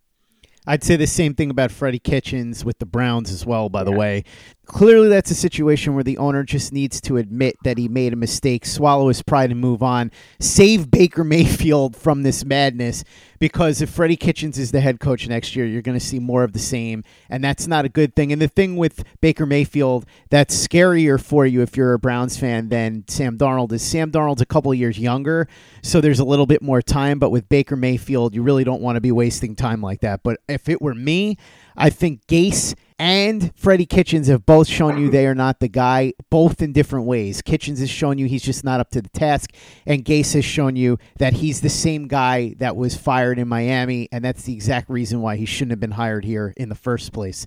I'd 0.67 0.85
say 0.85 0.97
the 0.97 1.07
same 1.07 1.35
thing 1.35 1.51
about 1.51 1.71
Freddie 1.71 1.99
Kitchens 1.99 2.65
with 2.65 2.79
the 2.79 2.87
Browns 2.87 3.31
as 3.31 3.47
well, 3.47 3.69
by 3.69 3.81
yeah. 3.81 3.85
the 3.85 3.93
way. 3.93 4.25
Clearly, 4.71 5.09
that's 5.09 5.33
a 5.33 5.35
situation 5.35 5.95
where 5.95 6.05
the 6.05 6.17
owner 6.19 6.45
just 6.45 6.73
needs 6.73 7.00
to 7.00 7.17
admit 7.17 7.57
that 7.65 7.77
he 7.77 7.89
made 7.89 8.12
a 8.12 8.17
mistake, 8.17 8.65
swallow 8.65 9.09
his 9.09 9.21
pride, 9.21 9.50
and 9.50 9.61
move 9.61 9.83
on. 9.83 10.12
Save 10.39 10.93
Baker 10.93 11.25
Mayfield 11.31 11.97
from 11.97 12.23
this 12.23 12.45
madness 12.45 13.03
because 13.41 13.83
if 13.83 13.91
Freddie 13.91 14.17
Kitchens 14.17 14.59
is 14.59 14.71
the 14.71 14.81
head 14.81 15.00
coach 15.00 15.27
next 15.27 15.57
year, 15.57 15.67
you're 15.67 15.83
going 15.83 15.99
to 15.99 16.05
see 16.05 16.21
more 16.21 16.45
of 16.45 16.53
the 16.53 16.61
same, 16.61 17.03
and 17.29 17.43
that's 17.43 17.67
not 17.67 17.85
a 17.85 17.89
good 17.89 18.15
thing. 18.15 18.31
And 18.31 18.41
the 18.41 18.47
thing 18.47 18.77
with 18.77 19.03
Baker 19.21 19.45
Mayfield 19.45 20.07
that's 20.31 20.55
scarier 20.55 21.21
for 21.21 21.45
you 21.45 21.62
if 21.62 21.77
you're 21.77 21.95
a 21.95 21.99
Browns 21.99 22.37
fan 22.37 22.69
than 22.69 23.05
Sam 23.09 23.37
Darnold 23.37 23.73
is 23.73 23.83
Sam 23.83 24.12
Darnold's 24.12 24.41
a 24.41 24.47
couple 24.47 24.73
years 24.73 25.00
younger, 25.00 25.49
so 25.83 26.00
there's 26.00 26.21
a 26.21 26.25
little 26.25 26.47
bit 26.47 26.62
more 26.62 26.81
time. 26.81 27.19
But 27.19 27.31
with 27.31 27.49
Baker 27.49 27.75
Mayfield, 27.75 28.37
you 28.37 28.43
really 28.45 28.62
don't 28.62 28.83
want 28.83 28.95
to 28.95 29.00
be 29.00 29.11
wasting 29.11 29.57
time 29.57 29.83
like 29.83 30.03
that. 30.03 30.23
But 30.23 30.39
if 30.49 30.69
it 30.69 30.81
were 30.81 30.95
me, 30.95 31.39
I 31.77 31.91
think 31.91 32.25
Gase 32.29 32.77
and 33.00 33.57
Freddie 33.57 33.87
Kitchens 33.87 34.28
have 34.28 34.45
both 34.45 34.69
shown 34.69 35.00
you 35.00 35.09
they 35.09 35.26
are 35.26 35.35
not 35.35 35.59
the 35.59 35.69
guy, 35.69 36.12
both 36.28 36.61
in 36.61 36.75
different 36.75 37.07
ways. 37.07 37.40
Kitchens 37.40 37.80
has 37.80 37.88
shown 37.88 38.19
you 38.19 38.26
he's 38.26 38.42
just 38.42 38.62
not 38.62 38.78
up 38.78 38.90
to 38.90 39.00
the 39.00 39.09
task, 39.09 39.54
and 39.87 40.04
Gase 40.04 40.35
has 40.35 40.45
shown 40.45 40.76
you 40.76 40.99
that 41.19 41.33
he's 41.33 41.62
the 41.62 41.71
same 41.71 42.09
guy 42.09 42.54
that 42.59 42.76
was 42.76 42.95
fired 42.95 43.38
in 43.38 43.49
Miami, 43.49 44.11
and 44.12 44.23
that's 44.23 44.42
the 44.42 44.52
exact 44.52 44.90
reason 44.90 45.23
why 45.23 45.37
he 45.37 45.47
shouldn't 45.47 45.71
have 45.71 45.80
been 45.80 45.92
hired 45.92 46.26
here 46.26 46.52
in 46.59 46.69
the 46.69 46.75
first 46.75 47.14
place. 47.14 47.47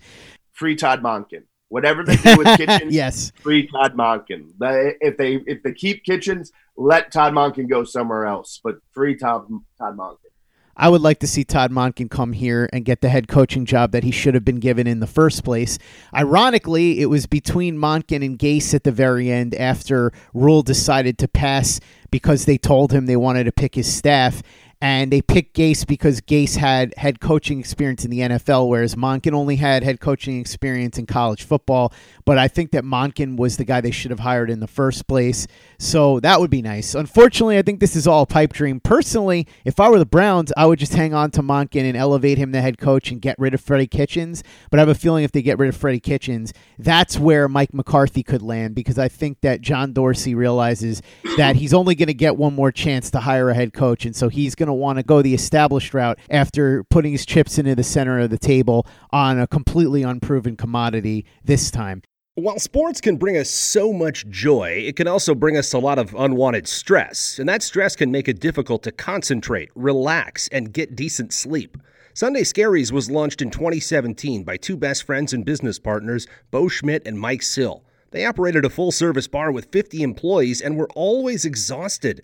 Free 0.54 0.76
Todd 0.76 1.04
Monken. 1.04 1.44
Whatever 1.70 2.04
they 2.04 2.16
do 2.16 2.36
with 2.36 2.48
Kitchens, 2.58 2.92
yes, 2.92 3.32
free 3.42 3.68
Todd 3.68 3.96
Monken. 3.96 4.54
If 4.60 5.18
they 5.18 5.36
if 5.46 5.62
they 5.62 5.74
keep 5.74 6.04
Kitchens, 6.04 6.52
let 6.76 7.12
Todd 7.12 7.34
Monken 7.34 7.70
go 7.70 7.84
somewhere 7.84 8.26
else, 8.26 8.60
but 8.64 8.78
free 8.92 9.16
Todd 9.16 9.46
Todd 9.78 9.98
Monken. 9.98 10.33
I 10.76 10.90
would 10.90 11.02
like 11.02 11.20
to 11.20 11.28
see 11.28 11.44
Todd 11.44 11.72
Monken 11.72 12.10
come 12.10 12.34
here 12.34 12.68
and 12.74 12.84
get 12.84 13.02
the 13.02 13.10
head 13.10 13.28
coaching 13.28 13.66
job 13.66 13.92
that 13.92 14.04
he 14.04 14.10
should 14.12 14.34
have 14.34 14.44
been 14.44 14.60
given 14.60 14.88
in 14.88 15.00
the 15.00 15.08
first 15.08 15.44
place. 15.44 15.78
Ironically, 16.16 17.00
it 17.00 17.06
was 17.08 17.28
between 17.28 17.78
Monken 17.78 18.26
and 18.26 18.40
Gase 18.40 18.74
at 18.74 18.84
the 18.84 18.92
very 18.92 19.30
end 19.30 19.54
after 19.54 20.12
Rhule 20.34 20.64
decided 20.64 21.20
to 21.20 21.28
pass 21.28 21.80
because 22.10 22.46
they 22.46 22.58
told 22.58 22.92
him 22.92 23.06
they 23.06 23.18
wanted 23.18 23.44
to 23.44 23.52
pick 23.52 23.76
his 23.76 23.92
staff 23.92 24.42
and 24.84 25.14
they 25.14 25.22
picked 25.22 25.56
Gase 25.56 25.88
because 25.88 26.20
Gase 26.20 26.58
had 26.58 26.94
head 26.98 27.22
coaching 27.22 27.58
experience 27.58 28.04
in 28.04 28.12
the 28.12 28.20
NFL, 28.20 28.68
whereas 28.68 28.96
Monken 28.96 29.32
only 29.32 29.56
had 29.56 29.82
head 29.82 30.02
coaching 30.02 30.42
experience 30.42 30.98
in 30.98 31.06
college 31.06 31.44
football. 31.44 31.94
But 32.26 32.38
I 32.38 32.50
think 32.50 32.72
that 32.72 32.84
Monken 32.84 33.38
was 33.38 33.56
the 33.56 33.64
guy 33.64 33.80
they 33.80 33.92
should 33.92 34.12
have 34.12 34.20
hired 34.20 34.50
in 34.50 34.60
the 34.60 34.68
first 34.68 35.08
place. 35.08 35.48
So 35.80 36.20
that 36.20 36.42
would 36.42 36.50
be 36.50 36.62
nice. 36.62 36.96
Unfortunately, 36.96 37.58
I 37.58 37.62
think 37.62 37.80
this 37.80 37.96
is 37.96 38.08
all 38.08 38.24
a 38.24 38.26
pipe 38.26 38.52
dream. 38.52 38.82
Personally, 38.82 39.48
if 39.64 39.80
I 39.80 39.88
were 39.88 40.00
the 40.00 40.06
Browns, 40.06 40.52
I 40.58 40.66
would 40.66 40.80
just 40.80 40.94
hang 40.94 41.14
on 41.14 41.32
to 41.32 41.42
Monken 41.42 41.84
and 41.84 41.96
elevate 41.96 42.38
him 42.38 42.52
to 42.52 42.60
head 42.60 42.78
coach 42.78 43.10
and 43.10 43.22
get 43.22 43.40
rid 43.40 43.54
of 43.54 43.62
Freddie 43.62 43.88
Kitchens. 43.88 44.44
But 44.70 44.80
I 44.80 44.82
have 44.82 44.90
a 44.90 44.96
feeling 44.96 45.24
if 45.24 45.32
they 45.32 45.42
get 45.42 45.60
rid 45.60 45.70
of 45.70 45.78
Freddie 45.78 46.02
Kitchens, 46.02 46.52
that's 46.78 47.18
where 47.18 47.48
Mike 47.48 47.74
McCarthy 47.74 48.22
could 48.22 48.42
land 48.42 48.76
because 48.76 49.00
I 49.00 49.08
think 49.08 49.40
that 49.42 49.62
John 49.62 49.94
Dorsey 49.94 50.36
realizes 50.36 51.02
that 51.38 51.56
he's 51.56 51.74
only 51.74 51.96
going 51.96 52.08
to 52.08 52.14
get 52.14 52.36
one 52.36 52.54
more 52.54 52.74
chance 52.74 53.10
to 53.12 53.22
hire 53.22 53.50
a 53.50 53.54
head 53.54 53.72
coach. 53.72 54.06
And 54.06 54.14
so 54.14 54.28
he's 54.28 54.56
going 54.56 54.68
to 54.68 54.73
want 54.78 55.00
to 55.00 55.04
go 55.04 55.22
the 55.22 55.34
established 55.34 55.94
route 55.94 56.20
after 56.30 56.84
putting 56.86 57.12
his 57.12 57.26
chips 57.26 57.58
into 57.58 57.76
the 57.76 57.84
center 57.84 58.20
of 58.20 58.30
the 58.30 58.38
table 58.38 58.86
on 59.12 59.40
a 59.40 59.48
completely 59.48 60.04
unproven 60.04 60.56
commodity 60.56 61.26
this 61.44 61.72
time. 61.72 62.02
While 62.36 62.58
sports 62.58 63.00
can 63.00 63.18
bring 63.18 63.38
us 63.38 63.50
so 63.50 63.94
much 63.94 64.28
joy, 64.28 64.84
it 64.88 64.96
can 64.96 65.08
also 65.08 65.36
bring 65.36 65.56
us 65.56 65.72
a 65.72 65.78
lot 65.78 66.00
of 66.00 66.16
unwanted 66.16 66.68
stress, 66.68 67.38
and 67.38 67.48
that 67.48 67.62
stress 67.62 67.96
can 67.96 68.10
make 68.10 68.28
it 68.28 68.40
difficult 68.40 68.82
to 68.84 68.92
concentrate, 68.92 69.70
relax, 69.76 70.48
and 70.48 70.74
get 70.74 70.96
decent 70.96 71.32
sleep. 71.32 71.78
Sunday 72.16 72.42
Scaries 72.42 72.92
was 72.92 73.12
launched 73.12 73.42
in 73.42 73.52
2017 73.52 74.44
by 74.44 74.58
two 74.58 74.78
best 74.78 75.04
friends 75.04 75.32
and 75.32 75.46
business 75.46 75.78
partners, 75.78 76.28
Bo 76.50 76.68
Schmidt 76.68 77.06
and 77.06 77.20
Mike 77.20 77.44
Sill. 77.44 77.84
They 78.10 78.26
operated 78.26 78.66
a 78.66 78.70
full 78.70 78.92
service 78.92 79.28
bar 79.28 79.52
with 79.52 79.72
50 79.72 80.04
employees 80.04 80.62
and 80.62 80.78
were 80.78 80.90
always 80.94 81.46
exhausted. 81.46 82.24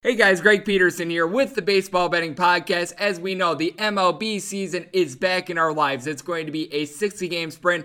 Hey 0.00 0.14
guys, 0.14 0.40
Greg 0.40 0.64
Peterson 0.64 1.10
here 1.10 1.26
with 1.26 1.56
the 1.56 1.60
Baseball 1.60 2.08
Betting 2.08 2.36
Podcast. 2.36 2.92
As 2.98 3.18
we 3.18 3.34
know, 3.34 3.56
the 3.56 3.74
MLB 3.78 4.40
season 4.40 4.86
is 4.92 5.16
back 5.16 5.50
in 5.50 5.58
our 5.58 5.72
lives. 5.72 6.06
It's 6.06 6.22
going 6.22 6.46
to 6.46 6.52
be 6.52 6.72
a 6.72 6.84
60 6.84 7.26
game 7.26 7.50
sprint 7.50 7.84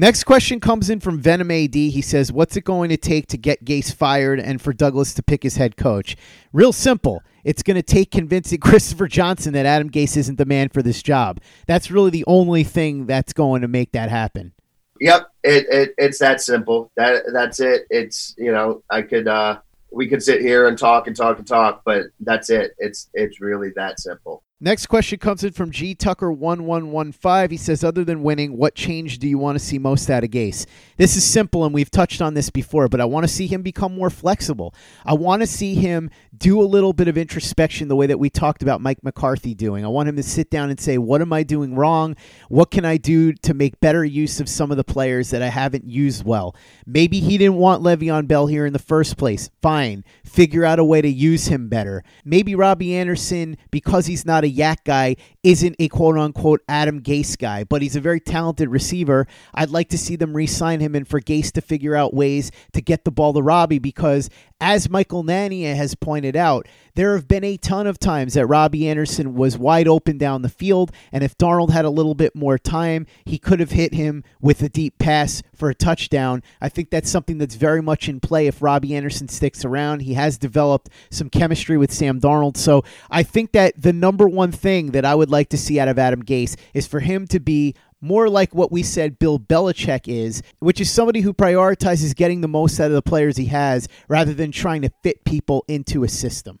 Next 0.00 0.24
question 0.24 0.60
comes 0.60 0.88
in 0.88 0.98
from 1.00 1.20
Venom 1.20 1.50
AD. 1.50 1.74
He 1.74 2.00
says, 2.00 2.32
What's 2.32 2.56
it 2.56 2.64
going 2.64 2.88
to 2.88 2.96
take 2.96 3.26
to 3.26 3.36
get 3.36 3.66
Gase 3.66 3.94
fired 3.94 4.40
and 4.40 4.58
for 4.58 4.72
Douglas 4.72 5.12
to 5.12 5.22
pick 5.22 5.42
his 5.42 5.58
head 5.58 5.76
coach? 5.76 6.16
Real 6.54 6.72
simple. 6.72 7.22
It's 7.44 7.62
going 7.62 7.74
to 7.74 7.82
take 7.82 8.10
convincing 8.10 8.60
Christopher 8.62 9.08
Johnson 9.08 9.52
that 9.52 9.66
Adam 9.66 9.90
Gase 9.90 10.16
isn't 10.16 10.38
the 10.38 10.46
man 10.46 10.70
for 10.70 10.80
this 10.80 11.02
job. 11.02 11.38
That's 11.66 11.90
really 11.90 12.08
the 12.08 12.24
only 12.26 12.64
thing 12.64 13.04
that's 13.04 13.34
going 13.34 13.60
to 13.60 13.68
make 13.68 13.92
that 13.92 14.08
happen. 14.08 14.54
Yep, 15.02 15.32
it, 15.44 15.66
it 15.70 15.94
it's 15.98 16.18
that 16.20 16.40
simple. 16.40 16.90
That 16.96 17.24
that's 17.34 17.60
it. 17.60 17.82
It's 17.90 18.34
you 18.38 18.52
know 18.52 18.82
I 18.88 19.02
could 19.02 19.28
uh 19.28 19.58
we 19.92 20.08
could 20.08 20.22
sit 20.22 20.40
here 20.40 20.66
and 20.66 20.78
talk 20.78 21.08
and 21.08 21.16
talk 21.16 21.36
and 21.36 21.46
talk, 21.46 21.82
but 21.84 22.04
that's 22.20 22.48
it. 22.48 22.72
It's 22.78 23.10
it's 23.12 23.38
really 23.38 23.72
that 23.76 24.00
simple. 24.00 24.44
Next 24.62 24.88
question 24.88 25.18
comes 25.18 25.42
in 25.42 25.52
from 25.52 25.70
G 25.70 25.94
Tucker 25.94 26.30
one 26.30 26.64
one 26.64 26.90
one 26.90 27.12
five. 27.12 27.50
He 27.50 27.56
says, 27.56 27.82
"Other 27.82 28.04
than 28.04 28.22
winning, 28.22 28.58
what 28.58 28.74
change 28.74 29.18
do 29.18 29.26
you 29.26 29.38
want 29.38 29.58
to 29.58 29.64
see 29.64 29.78
most 29.78 30.10
out 30.10 30.22
of 30.22 30.28
Gase?" 30.28 30.66
This 30.98 31.16
is 31.16 31.24
simple, 31.24 31.64
and 31.64 31.72
we've 31.72 31.90
touched 31.90 32.20
on 32.20 32.34
this 32.34 32.50
before, 32.50 32.86
but 32.86 33.00
I 33.00 33.06
want 33.06 33.24
to 33.24 33.32
see 33.32 33.46
him 33.46 33.62
become 33.62 33.94
more 33.94 34.10
flexible. 34.10 34.74
I 35.06 35.14
want 35.14 35.40
to 35.40 35.46
see 35.46 35.76
him 35.76 36.10
do 36.36 36.60
a 36.60 36.64
little 36.64 36.92
bit 36.92 37.08
of 37.08 37.16
introspection, 37.16 37.88
the 37.88 37.96
way 37.96 38.06
that 38.06 38.18
we 38.18 38.28
talked 38.28 38.62
about 38.62 38.82
Mike 38.82 39.02
McCarthy 39.02 39.54
doing. 39.54 39.82
I 39.82 39.88
want 39.88 40.10
him 40.10 40.16
to 40.16 40.22
sit 40.22 40.50
down 40.50 40.68
and 40.68 40.78
say, 40.78 40.98
"What 40.98 41.22
am 41.22 41.32
I 41.32 41.42
doing 41.42 41.74
wrong? 41.74 42.14
What 42.50 42.70
can 42.70 42.84
I 42.84 42.98
do 42.98 43.32
to 43.32 43.54
make 43.54 43.80
better 43.80 44.04
use 44.04 44.40
of 44.40 44.48
some 44.50 44.70
of 44.70 44.76
the 44.76 44.84
players 44.84 45.30
that 45.30 45.40
I 45.40 45.48
haven't 45.48 45.88
used 45.88 46.26
well?" 46.26 46.54
Maybe 46.86 47.20
he 47.20 47.38
didn't 47.38 47.56
want 47.56 47.82
Le'Veon 47.82 48.28
Bell 48.28 48.46
here 48.46 48.66
in 48.66 48.74
the 48.74 48.78
first 48.78 49.16
place. 49.16 49.48
Fine, 49.62 50.04
figure 50.22 50.66
out 50.66 50.78
a 50.78 50.84
way 50.84 51.00
to 51.00 51.08
use 51.08 51.46
him 51.46 51.70
better. 51.70 52.04
Maybe 52.26 52.54
Robbie 52.54 52.94
Anderson, 52.94 53.56
because 53.70 54.04
he's 54.04 54.26
not 54.26 54.44
a 54.44 54.49
YAC 54.52 54.84
guy 54.84 55.16
isn't 55.42 55.76
a 55.78 55.88
quote 55.88 56.18
unquote 56.18 56.60
Adam 56.68 57.00
Gase 57.00 57.38
guy, 57.38 57.64
but 57.64 57.82
he's 57.82 57.96
a 57.96 58.00
very 58.00 58.20
talented 58.20 58.68
receiver. 58.68 59.26
I'd 59.54 59.70
like 59.70 59.88
to 59.90 59.98
see 59.98 60.16
them 60.16 60.34
re 60.34 60.46
sign 60.46 60.80
him 60.80 60.94
and 60.94 61.06
for 61.06 61.20
Gase 61.20 61.52
to 61.52 61.60
figure 61.60 61.94
out 61.94 62.14
ways 62.14 62.50
to 62.72 62.80
get 62.80 63.04
the 63.04 63.10
ball 63.10 63.32
to 63.32 63.42
Robbie 63.42 63.78
because, 63.78 64.30
as 64.60 64.90
Michael 64.90 65.24
Nania 65.24 65.74
has 65.74 65.94
pointed 65.94 66.36
out, 66.36 66.68
there 66.94 67.14
have 67.14 67.26
been 67.26 67.44
a 67.44 67.56
ton 67.56 67.86
of 67.86 67.98
times 67.98 68.34
that 68.34 68.46
Robbie 68.46 68.88
Anderson 68.88 69.34
was 69.34 69.56
wide 69.56 69.88
open 69.88 70.18
down 70.18 70.42
the 70.42 70.48
field, 70.48 70.92
and 71.12 71.24
if 71.24 71.38
Darnold 71.38 71.70
had 71.70 71.84
a 71.84 71.90
little 71.90 72.14
bit 72.14 72.34
more 72.34 72.58
time, 72.58 73.06
he 73.24 73.38
could 73.38 73.60
have 73.60 73.70
hit 73.70 73.94
him 73.94 74.22
with 74.40 74.62
a 74.62 74.68
deep 74.68 74.98
pass 74.98 75.42
for 75.54 75.70
a 75.70 75.74
touchdown. 75.74 76.42
I 76.60 76.68
think 76.68 76.90
that's 76.90 77.10
something 77.10 77.38
that's 77.38 77.54
very 77.54 77.80
much 77.80 78.08
in 78.08 78.20
play 78.20 78.46
if 78.46 78.60
Robbie 78.60 78.94
Anderson 78.94 79.28
sticks 79.28 79.64
around. 79.64 80.00
He 80.00 80.14
has 80.14 80.36
developed 80.36 80.90
some 81.10 81.30
chemistry 81.30 81.78
with 81.78 81.92
Sam 81.92 82.20
Darnold, 82.20 82.56
so 82.56 82.84
I 83.10 83.22
think 83.22 83.52
that 83.52 83.80
the 83.80 83.92
number 83.92 84.28
one 84.28 84.52
thing 84.52 84.90
that 84.90 85.04
I 85.04 85.14
would 85.14 85.30
like 85.30 85.48
to 85.50 85.58
see 85.58 85.80
out 85.80 85.88
of 85.88 85.98
Adam 85.98 86.22
Gase 86.22 86.56
is 86.74 86.86
for 86.86 87.00
him 87.00 87.26
to 87.28 87.40
be 87.40 87.74
more 88.00 88.28
like 88.28 88.54
what 88.54 88.72
we 88.72 88.82
said 88.82 89.18
Bill 89.18 89.38
Belichick 89.38 90.08
is, 90.08 90.42
which 90.58 90.80
is 90.80 90.90
somebody 90.90 91.20
who 91.20 91.34
prioritizes 91.34 92.14
getting 92.14 92.40
the 92.40 92.48
most 92.48 92.80
out 92.80 92.86
of 92.86 92.92
the 92.92 93.02
players 93.02 93.36
he 93.36 93.46
has 93.46 93.88
rather 94.08 94.34
than 94.34 94.52
trying 94.52 94.82
to 94.82 94.90
fit 95.02 95.24
people 95.24 95.64
into 95.68 96.04
a 96.04 96.08
system. 96.08 96.58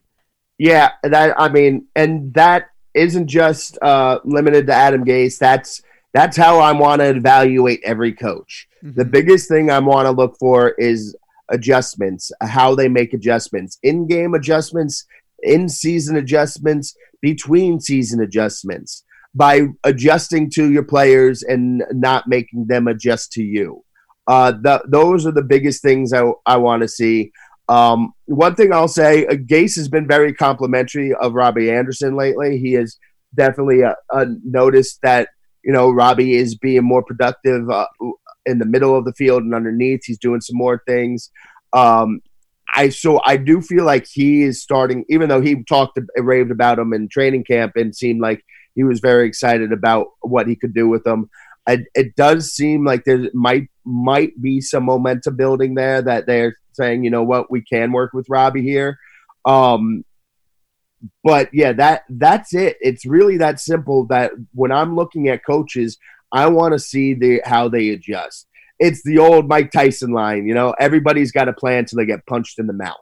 Yeah, 0.58 0.92
that 1.02 1.34
I 1.40 1.48
mean, 1.48 1.86
and 1.96 2.34
that 2.34 2.66
isn't 2.94 3.28
just 3.28 3.78
uh, 3.80 4.20
limited 4.24 4.66
to 4.66 4.74
Adam 4.74 5.04
Gase. 5.04 5.38
That's 5.38 5.82
that's 6.12 6.36
how 6.36 6.58
I 6.58 6.72
want 6.72 7.00
to 7.00 7.08
evaluate 7.08 7.80
every 7.84 8.12
coach. 8.12 8.68
Mm-hmm. 8.84 8.98
The 8.98 9.04
biggest 9.04 9.48
thing 9.48 9.70
I 9.70 9.78
want 9.78 10.06
to 10.06 10.10
look 10.10 10.36
for 10.38 10.70
is 10.70 11.16
adjustments, 11.48 12.30
how 12.42 12.74
they 12.74 12.88
make 12.88 13.14
adjustments, 13.14 13.78
in-game 13.82 14.34
adjustments, 14.34 15.06
in-season 15.42 16.16
adjustments, 16.16 16.94
between 17.20 17.80
season 17.80 18.20
adjustments 18.20 19.04
by 19.34 19.62
adjusting 19.84 20.50
to 20.50 20.72
your 20.72 20.82
players 20.82 21.42
and 21.42 21.84
not 21.92 22.26
making 22.26 22.66
them 22.66 22.88
adjust 22.88 23.32
to 23.32 23.42
you. 23.42 23.84
Uh, 24.26 24.52
the, 24.52 24.82
those 24.88 25.26
are 25.26 25.32
the 25.32 25.42
biggest 25.42 25.82
things 25.82 26.12
I, 26.12 26.30
I 26.46 26.56
want 26.56 26.82
to 26.82 26.88
see. 26.88 27.32
Um, 27.68 28.12
one 28.26 28.56
thing 28.56 28.72
I'll 28.72 28.88
say, 28.88 29.26
uh, 29.26 29.34
Gase 29.34 29.76
has 29.76 29.88
been 29.88 30.06
very 30.06 30.34
complimentary 30.34 31.14
of 31.14 31.34
Robbie 31.34 31.70
Anderson 31.70 32.16
lately. 32.16 32.58
He 32.58 32.72
has 32.72 32.98
definitely 33.34 33.84
uh, 33.84 33.94
uh, 34.12 34.26
noticed 34.44 34.98
that 35.02 35.28
you 35.62 35.72
know 35.72 35.90
Robbie 35.90 36.34
is 36.34 36.56
being 36.56 36.82
more 36.82 37.04
productive 37.04 37.70
uh, 37.70 37.86
in 38.46 38.58
the 38.58 38.66
middle 38.66 38.96
of 38.96 39.04
the 39.04 39.12
field 39.12 39.44
and 39.44 39.54
underneath. 39.54 40.00
He's 40.04 40.18
doing 40.18 40.40
some 40.40 40.56
more 40.56 40.82
things. 40.86 41.30
Um, 41.72 42.22
I 42.74 42.88
so 42.88 43.20
I 43.24 43.36
do 43.36 43.60
feel 43.60 43.84
like 43.84 44.06
he 44.10 44.42
is 44.42 44.62
starting, 44.62 45.04
even 45.08 45.28
though 45.28 45.40
he 45.40 45.62
talked 45.64 45.98
raved 46.16 46.50
about 46.50 46.78
him 46.78 46.92
in 46.92 47.08
training 47.08 47.44
camp 47.44 47.76
and 47.76 47.94
seemed 47.94 48.20
like 48.20 48.44
he 48.74 48.84
was 48.84 49.00
very 49.00 49.26
excited 49.26 49.72
about 49.72 50.08
what 50.20 50.46
he 50.46 50.56
could 50.56 50.74
do 50.74 50.88
with 50.88 51.04
them. 51.04 51.30
I, 51.66 51.84
it 51.94 52.16
does 52.16 52.52
seem 52.52 52.84
like 52.84 53.04
there 53.04 53.28
might 53.34 53.68
might 53.84 54.40
be 54.40 54.60
some 54.60 54.84
momentum 54.84 55.36
building 55.36 55.74
there 55.74 56.02
that 56.02 56.26
they're 56.26 56.56
saying, 56.72 57.04
you 57.04 57.10
know 57.10 57.22
what, 57.22 57.50
we 57.50 57.62
can 57.62 57.92
work 57.92 58.12
with 58.12 58.26
Robbie 58.28 58.62
here. 58.62 58.98
Um, 59.44 60.04
but 61.24 61.50
yeah, 61.52 61.72
that 61.74 62.02
that's 62.08 62.54
it. 62.54 62.76
It's 62.80 63.04
really 63.04 63.38
that 63.38 63.60
simple. 63.60 64.06
That 64.06 64.32
when 64.52 64.72
I'm 64.72 64.96
looking 64.96 65.28
at 65.28 65.44
coaches, 65.44 65.98
I 66.32 66.48
want 66.48 66.72
to 66.72 66.78
see 66.78 67.14
the 67.14 67.42
how 67.44 67.68
they 67.68 67.90
adjust 67.90 68.46
it's 68.80 69.02
the 69.02 69.18
old 69.18 69.46
Mike 69.46 69.70
Tyson 69.70 70.10
line, 70.10 70.46
you 70.46 70.54
know, 70.54 70.74
everybody's 70.80 71.30
got 71.30 71.48
a 71.48 71.52
plan 71.52 71.80
until 71.80 71.98
they 71.98 72.06
get 72.06 72.26
punched 72.26 72.58
in 72.58 72.66
the 72.66 72.72
mouth. 72.72 72.96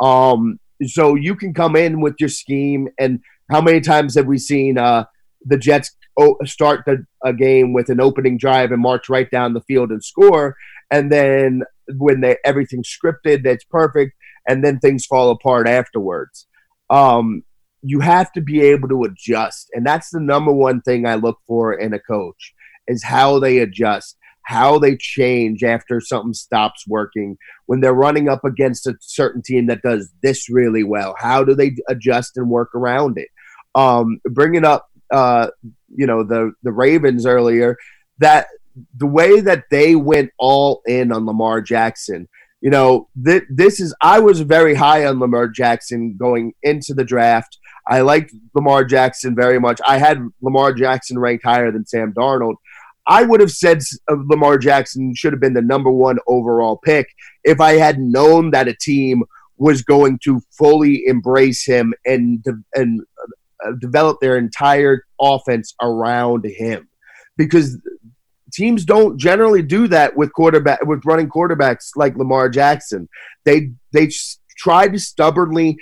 Um, 0.00 0.60
so 0.84 1.14
you 1.14 1.34
can 1.34 1.54
come 1.54 1.74
in 1.74 2.02
with 2.02 2.16
your 2.20 2.28
scheme, 2.28 2.88
and 3.00 3.20
how 3.50 3.60
many 3.60 3.80
times 3.80 4.14
have 4.14 4.26
we 4.26 4.38
seen 4.38 4.78
uh, 4.78 5.04
the 5.44 5.58
Jets 5.58 5.96
start 6.44 6.82
the, 6.86 7.04
a 7.24 7.32
game 7.32 7.72
with 7.72 7.88
an 7.88 8.00
opening 8.00 8.38
drive 8.38 8.72
and 8.72 8.82
march 8.82 9.08
right 9.08 9.30
down 9.30 9.54
the 9.54 9.62
field 9.62 9.90
and 9.90 10.02
score, 10.02 10.56
and 10.90 11.10
then 11.12 11.62
when 11.96 12.20
they 12.20 12.36
everything's 12.44 12.88
scripted, 12.88 13.44
that's 13.44 13.64
perfect, 13.64 14.14
and 14.48 14.64
then 14.64 14.78
things 14.78 15.06
fall 15.06 15.30
apart 15.30 15.68
afterwards. 15.68 16.46
Um, 16.90 17.44
you 17.82 18.00
have 18.00 18.32
to 18.32 18.40
be 18.40 18.60
able 18.60 18.88
to 18.88 19.04
adjust, 19.04 19.70
and 19.72 19.86
that's 19.86 20.10
the 20.10 20.20
number 20.20 20.52
one 20.52 20.80
thing 20.80 21.06
I 21.06 21.14
look 21.14 21.38
for 21.46 21.72
in 21.72 21.92
a 21.94 22.00
coach 22.00 22.54
is 22.86 23.04
how 23.04 23.38
they 23.38 23.58
adjust 23.58 24.16
how 24.48 24.78
they 24.78 24.96
change 24.96 25.62
after 25.62 26.00
something 26.00 26.32
stops 26.32 26.84
working. 26.88 27.36
When 27.66 27.80
they're 27.80 27.92
running 27.92 28.30
up 28.30 28.46
against 28.46 28.86
a 28.86 28.94
certain 28.98 29.42
team 29.42 29.66
that 29.66 29.82
does 29.82 30.10
this 30.22 30.48
really 30.48 30.82
well 30.82 31.14
how 31.18 31.44
do 31.44 31.54
they 31.54 31.76
adjust 31.88 32.36
and 32.36 32.48
work 32.48 32.74
around 32.74 33.18
it 33.18 33.28
um, 33.74 34.20
bringing 34.24 34.64
up 34.64 34.88
uh, 35.12 35.48
you 35.94 36.06
know 36.06 36.22
the 36.22 36.52
the 36.62 36.72
ravens 36.72 37.26
earlier 37.26 37.76
that 38.18 38.46
the 38.96 39.06
way 39.06 39.40
that 39.40 39.64
they 39.70 39.96
went 39.96 40.30
all 40.38 40.82
in 40.86 41.10
on 41.10 41.26
lamar 41.26 41.60
jackson 41.60 42.28
you 42.60 42.70
know 42.70 43.08
th- 43.24 43.42
this 43.50 43.80
is 43.80 43.94
i 44.00 44.20
was 44.20 44.40
very 44.40 44.74
high 44.74 45.04
on 45.06 45.18
lamar 45.18 45.48
jackson 45.48 46.16
going 46.16 46.54
into 46.62 46.94
the 46.94 47.04
draft. 47.04 47.58
I 47.90 48.02
liked 48.02 48.34
lamar 48.54 48.84
jackson 48.84 49.34
very 49.34 49.58
much. 49.58 49.80
I 49.86 49.98
had 49.98 50.18
lamar 50.42 50.74
jackson 50.74 51.18
ranked 51.18 51.44
higher 51.44 51.72
than 51.72 51.86
sam 51.86 52.12
darnold. 52.12 52.56
I 53.08 53.22
would 53.22 53.40
have 53.40 53.50
said 53.50 53.80
Lamar 54.10 54.58
Jackson 54.58 55.14
should 55.14 55.32
have 55.32 55.40
been 55.40 55.54
the 55.54 55.62
number 55.62 55.90
one 55.90 56.18
overall 56.28 56.76
pick 56.76 57.08
if 57.42 57.58
I 57.58 57.72
had 57.72 57.98
known 57.98 58.50
that 58.50 58.68
a 58.68 58.76
team 58.78 59.22
was 59.56 59.82
going 59.82 60.18
to 60.24 60.40
fully 60.56 61.04
embrace 61.06 61.64
him 61.66 61.94
and 62.04 62.44
and 62.74 63.00
uh, 63.00 63.17
develop 63.80 64.18
their 64.20 64.36
entire 64.36 65.04
offense 65.20 65.74
around 65.82 66.44
him, 66.44 66.88
because 67.36 67.78
teams 68.52 68.84
don't 68.84 69.18
generally 69.18 69.62
do 69.62 69.86
that 69.88 70.16
with 70.16 70.32
quarterback 70.32 70.84
with 70.84 71.04
running 71.04 71.28
quarterbacks 71.28 71.90
like 71.96 72.16
Lamar 72.16 72.48
Jackson. 72.48 73.08
They 73.44 73.72
they 73.92 74.10
try 74.56 74.88
to 74.88 74.98
stubbornly 74.98 75.76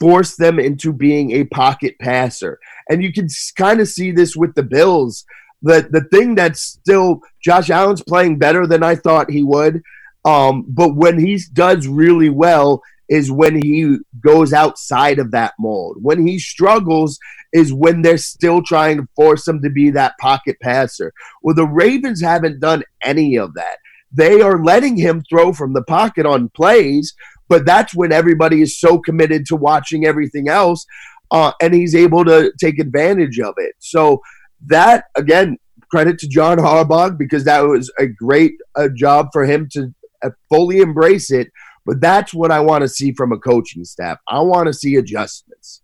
force 0.00 0.36
them 0.36 0.58
into 0.58 0.92
being 0.92 1.32
a 1.32 1.44
pocket 1.44 1.94
passer. 2.00 2.58
And 2.90 3.02
you 3.02 3.12
can 3.12 3.28
kind 3.56 3.80
of 3.80 3.88
see 3.88 4.10
this 4.10 4.36
with 4.36 4.54
the 4.54 4.62
Bills. 4.62 5.24
The 5.62 5.88
the 5.90 6.04
thing 6.12 6.34
that's 6.34 6.60
still 6.60 7.20
Josh 7.42 7.70
Allen's 7.70 8.02
playing 8.02 8.38
better 8.38 8.66
than 8.66 8.82
I 8.82 8.96
thought 8.96 9.30
he 9.30 9.42
would. 9.42 9.82
Um, 10.26 10.64
but 10.68 10.94
when 10.94 11.18
he 11.18 11.40
does 11.52 11.86
really 11.86 12.30
well 12.30 12.82
is 13.08 13.30
when 13.30 13.60
he 13.60 13.98
goes 14.24 14.52
outside 14.52 15.18
of 15.18 15.30
that 15.32 15.54
mold. 15.58 15.98
When 16.00 16.26
he 16.26 16.38
struggles 16.38 17.18
is 17.52 17.72
when 17.72 18.02
they're 18.02 18.18
still 18.18 18.62
trying 18.62 18.96
to 18.98 19.08
force 19.14 19.46
him 19.46 19.62
to 19.62 19.70
be 19.70 19.90
that 19.90 20.18
pocket 20.18 20.56
passer. 20.60 21.12
Well, 21.42 21.54
the 21.54 21.66
Ravens 21.66 22.22
haven't 22.22 22.60
done 22.60 22.82
any 23.02 23.36
of 23.36 23.54
that. 23.54 23.78
They 24.12 24.40
are 24.40 24.62
letting 24.62 24.96
him 24.96 25.22
throw 25.28 25.52
from 25.52 25.72
the 25.72 25.82
pocket 25.82 26.24
on 26.24 26.48
plays, 26.50 27.14
but 27.48 27.66
that's 27.66 27.94
when 27.94 28.12
everybody 28.12 28.62
is 28.62 28.78
so 28.78 28.98
committed 28.98 29.46
to 29.46 29.56
watching 29.56 30.06
everything 30.06 30.48
else, 30.48 30.86
uh, 31.30 31.52
and 31.60 31.74
he's 31.74 31.94
able 31.94 32.24
to 32.24 32.52
take 32.60 32.78
advantage 32.78 33.38
of 33.40 33.54
it. 33.58 33.74
So 33.80 34.20
that 34.66 35.04
again, 35.16 35.58
credit 35.90 36.18
to 36.18 36.28
John 36.28 36.58
Harbaugh 36.58 37.16
because 37.16 37.44
that 37.44 37.60
was 37.60 37.92
a 37.98 38.06
great 38.06 38.54
uh, 38.76 38.88
job 38.96 39.28
for 39.32 39.44
him 39.44 39.68
to 39.72 39.94
uh, 40.24 40.30
fully 40.48 40.78
embrace 40.78 41.30
it. 41.30 41.48
But 41.86 42.00
that's 42.00 42.32
what 42.32 42.50
I 42.50 42.60
want 42.60 42.82
to 42.82 42.88
see 42.88 43.12
from 43.12 43.32
a 43.32 43.38
coaching 43.38 43.84
staff. 43.84 44.18
I 44.28 44.40
want 44.40 44.66
to 44.66 44.72
see 44.72 44.96
adjustments. 44.96 45.82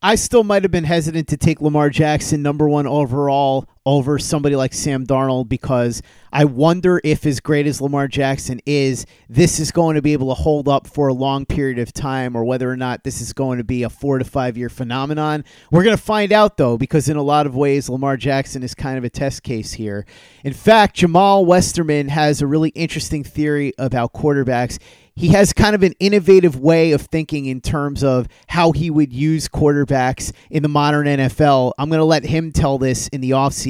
I 0.00 0.14
still 0.14 0.44
might 0.44 0.62
have 0.62 0.70
been 0.70 0.84
hesitant 0.84 1.26
to 1.28 1.36
take 1.36 1.60
Lamar 1.60 1.90
Jackson 1.90 2.40
number 2.40 2.68
one 2.68 2.86
overall 2.86 3.66
over 3.86 4.18
somebody 4.18 4.56
like 4.56 4.74
Sam 4.74 5.06
Darnold 5.06 5.48
because 5.48 6.02
I 6.32 6.44
wonder 6.44 7.00
if, 7.04 7.24
as 7.24 7.40
great 7.40 7.66
as 7.66 7.80
Lamar 7.80 8.06
Jackson 8.08 8.60
is, 8.66 9.06
this 9.28 9.58
is 9.58 9.70
going 9.70 9.96
to 9.96 10.02
be 10.02 10.12
able 10.12 10.28
to 10.28 10.40
hold 10.40 10.68
up 10.68 10.86
for 10.86 11.08
a 11.08 11.14
long 11.14 11.46
period 11.46 11.78
of 11.78 11.92
time 11.92 12.36
or 12.36 12.44
whether 12.44 12.70
or 12.70 12.76
not 12.76 13.04
this 13.04 13.20
is 13.20 13.32
going 13.32 13.58
to 13.58 13.64
be 13.64 13.82
a 13.82 13.90
four 13.90 14.18
to 14.18 14.24
five 14.24 14.58
year 14.58 14.68
phenomenon. 14.68 15.44
We're 15.70 15.84
going 15.84 15.96
to 15.96 16.02
find 16.02 16.32
out, 16.32 16.56
though, 16.56 16.76
because 16.76 17.08
in 17.08 17.16
a 17.16 17.22
lot 17.22 17.46
of 17.46 17.56
ways, 17.56 17.88
Lamar 17.88 18.16
Jackson 18.16 18.62
is 18.62 18.74
kind 18.74 18.98
of 18.98 19.04
a 19.04 19.10
test 19.10 19.42
case 19.42 19.72
here. 19.72 20.04
In 20.44 20.52
fact, 20.52 20.96
Jamal 20.96 21.46
Westerman 21.46 22.08
has 22.08 22.42
a 22.42 22.46
really 22.46 22.70
interesting 22.70 23.24
theory 23.24 23.72
about 23.78 24.12
quarterbacks 24.12 24.78
he 25.18 25.30
has 25.30 25.52
kind 25.52 25.74
of 25.74 25.82
an 25.82 25.94
innovative 25.98 26.60
way 26.60 26.92
of 26.92 27.02
thinking 27.02 27.46
in 27.46 27.60
terms 27.60 28.04
of 28.04 28.28
how 28.46 28.70
he 28.70 28.88
would 28.88 29.12
use 29.12 29.48
quarterbacks 29.48 30.32
in 30.48 30.62
the 30.62 30.68
modern 30.68 31.08
NFL. 31.08 31.72
I'm 31.76 31.88
going 31.88 31.98
to 31.98 32.04
let 32.04 32.24
him 32.24 32.52
tell 32.52 32.78
this 32.78 33.08
in 33.08 33.20
the 33.20 33.30
offseason. 33.30 33.67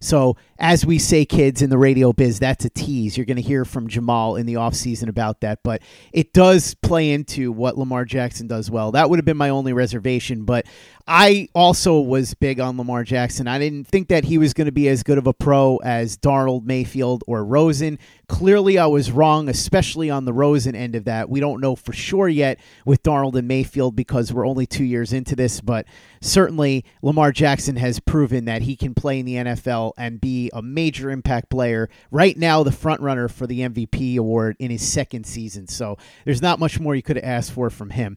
So, 0.00 0.36
as 0.58 0.86
we 0.86 0.98
say, 0.98 1.24
kids 1.24 1.62
in 1.62 1.70
the 1.70 1.78
radio 1.78 2.12
biz, 2.12 2.38
that's 2.38 2.64
a 2.64 2.70
tease. 2.70 3.16
You're 3.16 3.26
going 3.26 3.36
to 3.36 3.42
hear 3.42 3.64
from 3.64 3.88
Jamal 3.88 4.36
in 4.36 4.46
the 4.46 4.54
offseason 4.54 5.08
about 5.08 5.40
that. 5.40 5.60
But 5.62 5.82
it 6.12 6.32
does 6.32 6.74
play 6.74 7.12
into 7.12 7.52
what 7.52 7.76
Lamar 7.76 8.04
Jackson 8.04 8.46
does 8.46 8.70
well. 8.70 8.92
That 8.92 9.10
would 9.10 9.18
have 9.18 9.26
been 9.26 9.36
my 9.36 9.50
only 9.50 9.72
reservation. 9.72 10.44
But 10.44 10.66
I 11.06 11.48
also 11.54 12.00
was 12.00 12.32
big 12.32 12.60
on 12.60 12.78
Lamar 12.78 13.04
Jackson. 13.04 13.46
I 13.46 13.58
didn't 13.58 13.86
think 13.86 14.08
that 14.08 14.24
he 14.24 14.38
was 14.38 14.54
going 14.54 14.64
to 14.64 14.72
be 14.72 14.88
as 14.88 15.02
good 15.02 15.18
of 15.18 15.26
a 15.26 15.34
pro 15.34 15.76
as 15.84 16.16
Darnold, 16.16 16.64
Mayfield, 16.64 17.22
or 17.26 17.44
Rosen. 17.44 17.98
Clearly, 18.26 18.78
I 18.78 18.86
was 18.86 19.12
wrong, 19.12 19.50
especially 19.50 20.08
on 20.08 20.24
the 20.24 20.32
Rosen 20.32 20.74
end 20.74 20.96
of 20.96 21.04
that. 21.04 21.28
We 21.28 21.40
don't 21.40 21.60
know 21.60 21.76
for 21.76 21.92
sure 21.92 22.28
yet 22.28 22.58
with 22.86 23.02
Darnold 23.02 23.34
and 23.34 23.46
Mayfield 23.46 23.94
because 23.94 24.32
we're 24.32 24.46
only 24.46 24.64
two 24.64 24.84
years 24.84 25.12
into 25.12 25.36
this, 25.36 25.60
but 25.60 25.84
certainly 26.22 26.86
Lamar 27.02 27.32
Jackson 27.32 27.76
has 27.76 28.00
proven 28.00 28.46
that 28.46 28.62
he 28.62 28.74
can 28.74 28.94
play 28.94 29.18
in 29.18 29.26
the 29.26 29.34
NFL 29.34 29.92
and 29.98 30.22
be 30.22 30.50
a 30.54 30.62
major 30.62 31.10
impact 31.10 31.50
player. 31.50 31.90
Right 32.10 32.38
now, 32.38 32.62
the 32.62 32.72
front 32.72 33.02
runner 33.02 33.28
for 33.28 33.46
the 33.46 33.60
MVP 33.60 34.16
award 34.16 34.56
in 34.58 34.70
his 34.70 34.86
second 34.86 35.24
season. 35.26 35.68
So 35.68 35.98
there's 36.24 36.40
not 36.40 36.58
much 36.58 36.80
more 36.80 36.94
you 36.94 37.02
could 37.02 37.16
have 37.16 37.26
asked 37.26 37.52
for 37.52 37.68
from 37.68 37.90
him. 37.90 38.16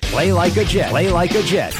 Play 0.00 0.32
like 0.32 0.56
a 0.56 0.64
Jet. 0.64 0.90
Play 0.90 1.10
like 1.10 1.34
a 1.34 1.42
Jet. 1.42 1.74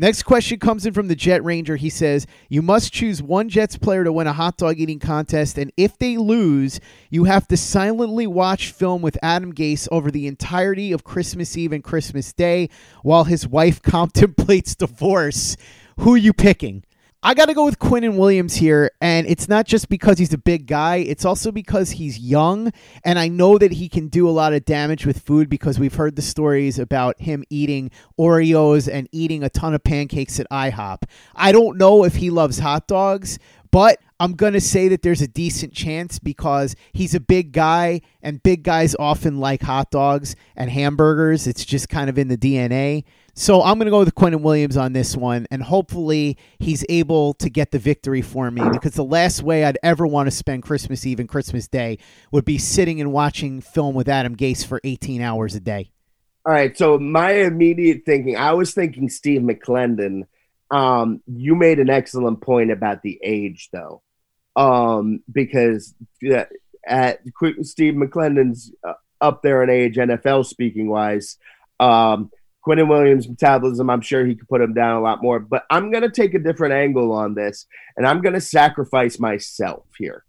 Next 0.00 0.22
question 0.22 0.60
comes 0.60 0.86
in 0.86 0.94
from 0.94 1.08
the 1.08 1.16
Jet 1.16 1.42
Ranger. 1.42 1.74
He 1.74 1.90
says, 1.90 2.24
You 2.48 2.62
must 2.62 2.92
choose 2.92 3.20
one 3.20 3.48
Jets 3.48 3.76
player 3.76 4.04
to 4.04 4.12
win 4.12 4.28
a 4.28 4.32
hot 4.32 4.56
dog 4.56 4.78
eating 4.78 5.00
contest, 5.00 5.58
and 5.58 5.72
if 5.76 5.98
they 5.98 6.16
lose, 6.16 6.78
you 7.10 7.24
have 7.24 7.48
to 7.48 7.56
silently 7.56 8.24
watch 8.26 8.70
film 8.70 9.02
with 9.02 9.18
Adam 9.24 9.52
Gase 9.52 9.88
over 9.90 10.12
the 10.12 10.28
entirety 10.28 10.92
of 10.92 11.02
Christmas 11.02 11.56
Eve 11.56 11.72
and 11.72 11.82
Christmas 11.82 12.32
Day 12.32 12.68
while 13.02 13.24
his 13.24 13.48
wife 13.48 13.82
contemplates 13.82 14.76
divorce. 14.76 15.56
Who 15.98 16.14
are 16.14 16.18
you 16.18 16.32
picking? 16.32 16.84
I 17.20 17.34
got 17.34 17.46
to 17.46 17.54
go 17.54 17.64
with 17.64 17.80
Quinnen 17.80 18.16
Williams 18.16 18.54
here, 18.54 18.92
and 19.00 19.26
it's 19.26 19.48
not 19.48 19.66
just 19.66 19.88
because 19.88 20.18
he's 20.18 20.32
a 20.32 20.38
big 20.38 20.68
guy, 20.68 20.98
it's 20.98 21.24
also 21.24 21.50
because 21.50 21.90
he's 21.90 22.16
young, 22.16 22.72
and 23.04 23.18
I 23.18 23.26
know 23.26 23.58
that 23.58 23.72
he 23.72 23.88
can 23.88 24.06
do 24.06 24.28
a 24.28 24.30
lot 24.30 24.52
of 24.52 24.64
damage 24.64 25.04
with 25.04 25.18
food 25.18 25.48
because 25.48 25.80
we've 25.80 25.96
heard 25.96 26.14
the 26.14 26.22
stories 26.22 26.78
about 26.78 27.20
him 27.20 27.42
eating 27.50 27.90
Oreos 28.20 28.88
and 28.90 29.08
eating 29.10 29.42
a 29.42 29.50
ton 29.50 29.74
of 29.74 29.82
pancakes 29.82 30.38
at 30.38 30.48
IHOP. 30.48 31.02
I 31.34 31.50
don't 31.50 31.76
know 31.76 32.04
if 32.04 32.14
he 32.14 32.30
loves 32.30 32.60
hot 32.60 32.86
dogs, 32.86 33.40
but 33.72 33.98
I'm 34.20 34.34
going 34.34 34.52
to 34.52 34.60
say 34.60 34.86
that 34.86 35.02
there's 35.02 35.20
a 35.20 35.26
decent 35.26 35.72
chance 35.72 36.20
because 36.20 36.76
he's 36.92 37.16
a 37.16 37.20
big 37.20 37.50
guy, 37.50 38.00
and 38.22 38.40
big 38.44 38.62
guys 38.62 38.94
often 38.96 39.40
like 39.40 39.62
hot 39.62 39.90
dogs 39.90 40.36
and 40.54 40.70
hamburgers. 40.70 41.48
It's 41.48 41.64
just 41.64 41.88
kind 41.88 42.08
of 42.08 42.16
in 42.16 42.28
the 42.28 42.38
DNA. 42.38 43.02
So 43.38 43.62
I'm 43.62 43.78
going 43.78 43.86
to 43.86 43.92
go 43.92 44.00
with 44.00 44.12
Quinnen 44.16 44.40
Williams 44.40 44.76
on 44.76 44.94
this 44.94 45.16
one, 45.16 45.46
and 45.52 45.62
hopefully 45.62 46.36
he's 46.58 46.84
able 46.88 47.34
to 47.34 47.48
get 47.48 47.70
the 47.70 47.78
victory 47.78 48.20
for 48.20 48.50
me 48.50 48.68
because 48.72 48.94
the 48.94 49.04
last 49.04 49.44
way 49.44 49.64
I'd 49.64 49.78
ever 49.84 50.08
want 50.08 50.26
to 50.26 50.32
spend 50.32 50.64
Christmas 50.64 51.06
Eve 51.06 51.20
and 51.20 51.28
Christmas 51.28 51.68
Day 51.68 51.98
would 52.32 52.44
be 52.44 52.58
sitting 52.58 53.00
and 53.00 53.12
watching 53.12 53.60
film 53.60 53.94
with 53.94 54.08
Adam 54.08 54.34
Gase 54.34 54.66
for 54.66 54.80
18 54.82 55.22
hours 55.22 55.54
a 55.54 55.60
day. 55.60 55.92
All 56.44 56.52
right. 56.52 56.76
So 56.76 56.98
my 56.98 57.30
immediate 57.30 58.02
thinking, 58.04 58.36
I 58.36 58.54
was 58.54 58.74
thinking 58.74 59.08
Steve 59.08 59.42
McLendon. 59.42 60.26
Um, 60.72 61.22
you 61.28 61.54
made 61.54 61.78
an 61.78 61.90
excellent 61.90 62.40
point 62.40 62.72
about 62.72 63.02
the 63.02 63.20
age, 63.22 63.68
though, 63.72 64.02
um, 64.56 65.22
because 65.30 65.94
at 66.84 67.20
Steve 67.62 67.94
McLendon's 67.94 68.72
uh, 68.82 68.94
up 69.20 69.42
there 69.42 69.62
in 69.62 69.70
age, 69.70 69.94
NFL 69.94 70.44
speaking 70.44 70.88
wise. 70.88 71.36
Um, 71.78 72.32
Quinnen 72.68 72.88
Williams' 72.88 73.28
metabolism, 73.28 73.88
I'm 73.88 74.02
sure 74.02 74.26
he 74.26 74.34
could 74.34 74.48
put 74.48 74.60
him 74.60 74.74
down 74.74 74.96
a 74.96 75.00
lot 75.00 75.22
more. 75.22 75.40
But 75.40 75.64
I'm 75.70 75.90
going 75.90 76.02
to 76.02 76.10
take 76.10 76.34
a 76.34 76.38
different 76.38 76.74
angle 76.74 77.12
on 77.12 77.34
this, 77.34 77.66
and 77.96 78.06
I'm 78.06 78.20
going 78.20 78.34
to 78.34 78.40
sacrifice 78.42 79.18
myself 79.18 79.86
here. 79.96 80.24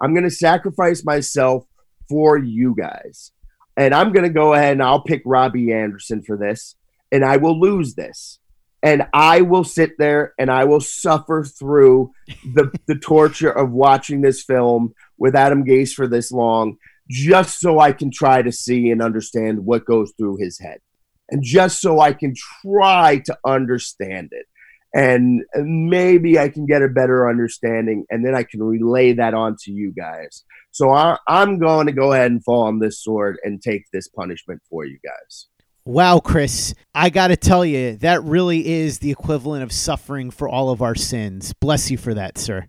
I'm 0.00 0.14
going 0.14 0.24
to 0.24 0.30
sacrifice 0.30 1.04
myself 1.04 1.64
for 2.08 2.38
you 2.38 2.76
guys. 2.78 3.32
And 3.76 3.92
I'm 3.92 4.12
going 4.12 4.24
to 4.24 4.32
go 4.32 4.54
ahead 4.54 4.72
and 4.72 4.82
I'll 4.82 5.02
pick 5.02 5.22
Robbie 5.24 5.72
Anderson 5.72 6.22
for 6.22 6.36
this, 6.36 6.76
and 7.10 7.24
I 7.24 7.38
will 7.38 7.58
lose 7.58 7.94
this. 7.94 8.38
And 8.82 9.06
I 9.12 9.42
will 9.42 9.64
sit 9.64 9.98
there 9.98 10.32
and 10.38 10.50
I 10.50 10.64
will 10.64 10.80
suffer 10.80 11.44
through 11.44 12.12
the, 12.54 12.72
the 12.86 12.94
torture 12.94 13.50
of 13.50 13.72
watching 13.72 14.20
this 14.20 14.42
film 14.42 14.94
with 15.18 15.34
Adam 15.34 15.64
Gase 15.64 15.92
for 15.92 16.06
this 16.06 16.30
long, 16.30 16.76
just 17.08 17.60
so 17.60 17.80
I 17.80 17.92
can 17.92 18.10
try 18.12 18.42
to 18.42 18.52
see 18.52 18.90
and 18.90 19.02
understand 19.02 19.66
what 19.66 19.84
goes 19.84 20.12
through 20.16 20.36
his 20.36 20.58
head 20.60 20.80
and 21.30 21.42
just 21.42 21.80
so 21.80 22.00
I 22.00 22.12
can 22.12 22.34
try 22.62 23.18
to 23.26 23.38
understand 23.44 24.30
it. 24.32 24.46
And 24.92 25.42
maybe 25.54 26.38
I 26.38 26.48
can 26.48 26.66
get 26.66 26.82
a 26.82 26.88
better 26.88 27.28
understanding, 27.28 28.06
and 28.10 28.26
then 28.26 28.34
I 28.34 28.42
can 28.42 28.60
relay 28.60 29.12
that 29.12 29.34
on 29.34 29.56
to 29.64 29.70
you 29.70 29.92
guys. 29.92 30.44
So 30.72 30.90
I, 30.90 31.16
I'm 31.28 31.58
going 31.58 31.86
to 31.86 31.92
go 31.92 32.12
ahead 32.12 32.32
and 32.32 32.42
fall 32.42 32.62
on 32.62 32.80
this 32.80 33.00
sword 33.02 33.38
and 33.44 33.62
take 33.62 33.84
this 33.92 34.08
punishment 34.08 34.60
for 34.68 34.84
you 34.84 34.98
guys. 35.04 35.46
Wow, 35.84 36.18
Chris, 36.20 36.74
I 36.94 37.10
got 37.10 37.28
to 37.28 37.36
tell 37.36 37.64
you, 37.64 37.96
that 37.96 38.22
really 38.22 38.66
is 38.66 38.98
the 38.98 39.10
equivalent 39.10 39.62
of 39.62 39.72
suffering 39.72 40.30
for 40.30 40.48
all 40.48 40.70
of 40.70 40.82
our 40.82 40.94
sins. 40.94 41.52
Bless 41.52 41.90
you 41.90 41.96
for 41.96 42.14
that, 42.14 42.36
sir. 42.36 42.66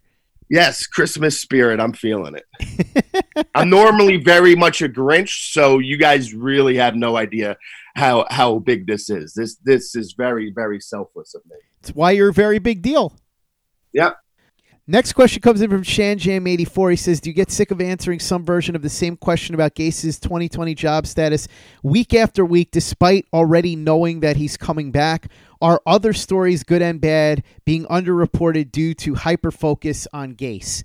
Yes, 0.50 0.86
Christmas 0.86 1.40
spirit. 1.40 1.80
I'm 1.80 1.94
feeling 1.94 2.36
it. 2.36 3.26
I'm 3.56 3.70
normally 3.70 4.18
very 4.18 4.56
much 4.56 4.82
a 4.82 4.90
Grinch, 4.90 5.52
so 5.52 5.80
you 5.80 5.98
guys 5.98 6.34
really 6.34 6.76
have 6.76 6.96
no 6.96 7.16
idea 7.16 7.58
how 7.96 8.26
how 8.30 8.60
big 8.60 8.88
this 8.88 9.10
is. 9.10 9.34
This 9.34 9.58
this 9.64 9.96
is 9.96 10.14
very 10.18 10.52
very 10.54 10.80
selfless 10.80 11.34
of 11.36 11.42
me. 11.46 11.58
It's 11.80 11.90
why 11.92 12.12
you're 12.12 12.30
a 12.30 12.34
very 12.34 12.60
big 12.60 12.82
deal. 12.82 13.14
Yep. 13.94 14.18
Next 14.88 15.14
question 15.14 15.42
comes 15.42 15.62
in 15.62 15.70
from 15.70 15.84
ShanJam84. 15.84 16.90
He 16.90 16.96
says, 16.98 17.22
Do 17.22 17.30
you 17.30 17.34
get 17.34 17.52
sick 17.52 17.72
of 17.72 17.80
answering 17.80 18.20
some 18.20 18.44
version 18.44 18.76
of 18.76 18.82
the 18.82 18.90
same 18.90 19.16
question 19.16 19.54
about 19.54 19.76
Gase's 19.76 20.20
2020 20.20 20.74
job 20.74 21.06
status 21.06 21.48
week 21.84 22.14
after 22.14 22.44
week, 22.44 22.72
despite 22.72 23.26
already 23.32 23.76
knowing 23.76 24.22
that 24.22 24.38
he's 24.38 24.58
coming 24.58 24.92
back? 24.92 25.32
Are 25.62 25.82
other 25.86 26.14
stories, 26.14 26.64
good 26.64 26.82
and 26.82 27.00
bad, 27.00 27.44
being 27.64 27.86
underreported 27.86 28.72
due 28.72 28.94
to 28.96 29.16
hyper 29.16 29.52
focus 29.52 30.08
on 30.12 30.34
Gase? 30.34 30.84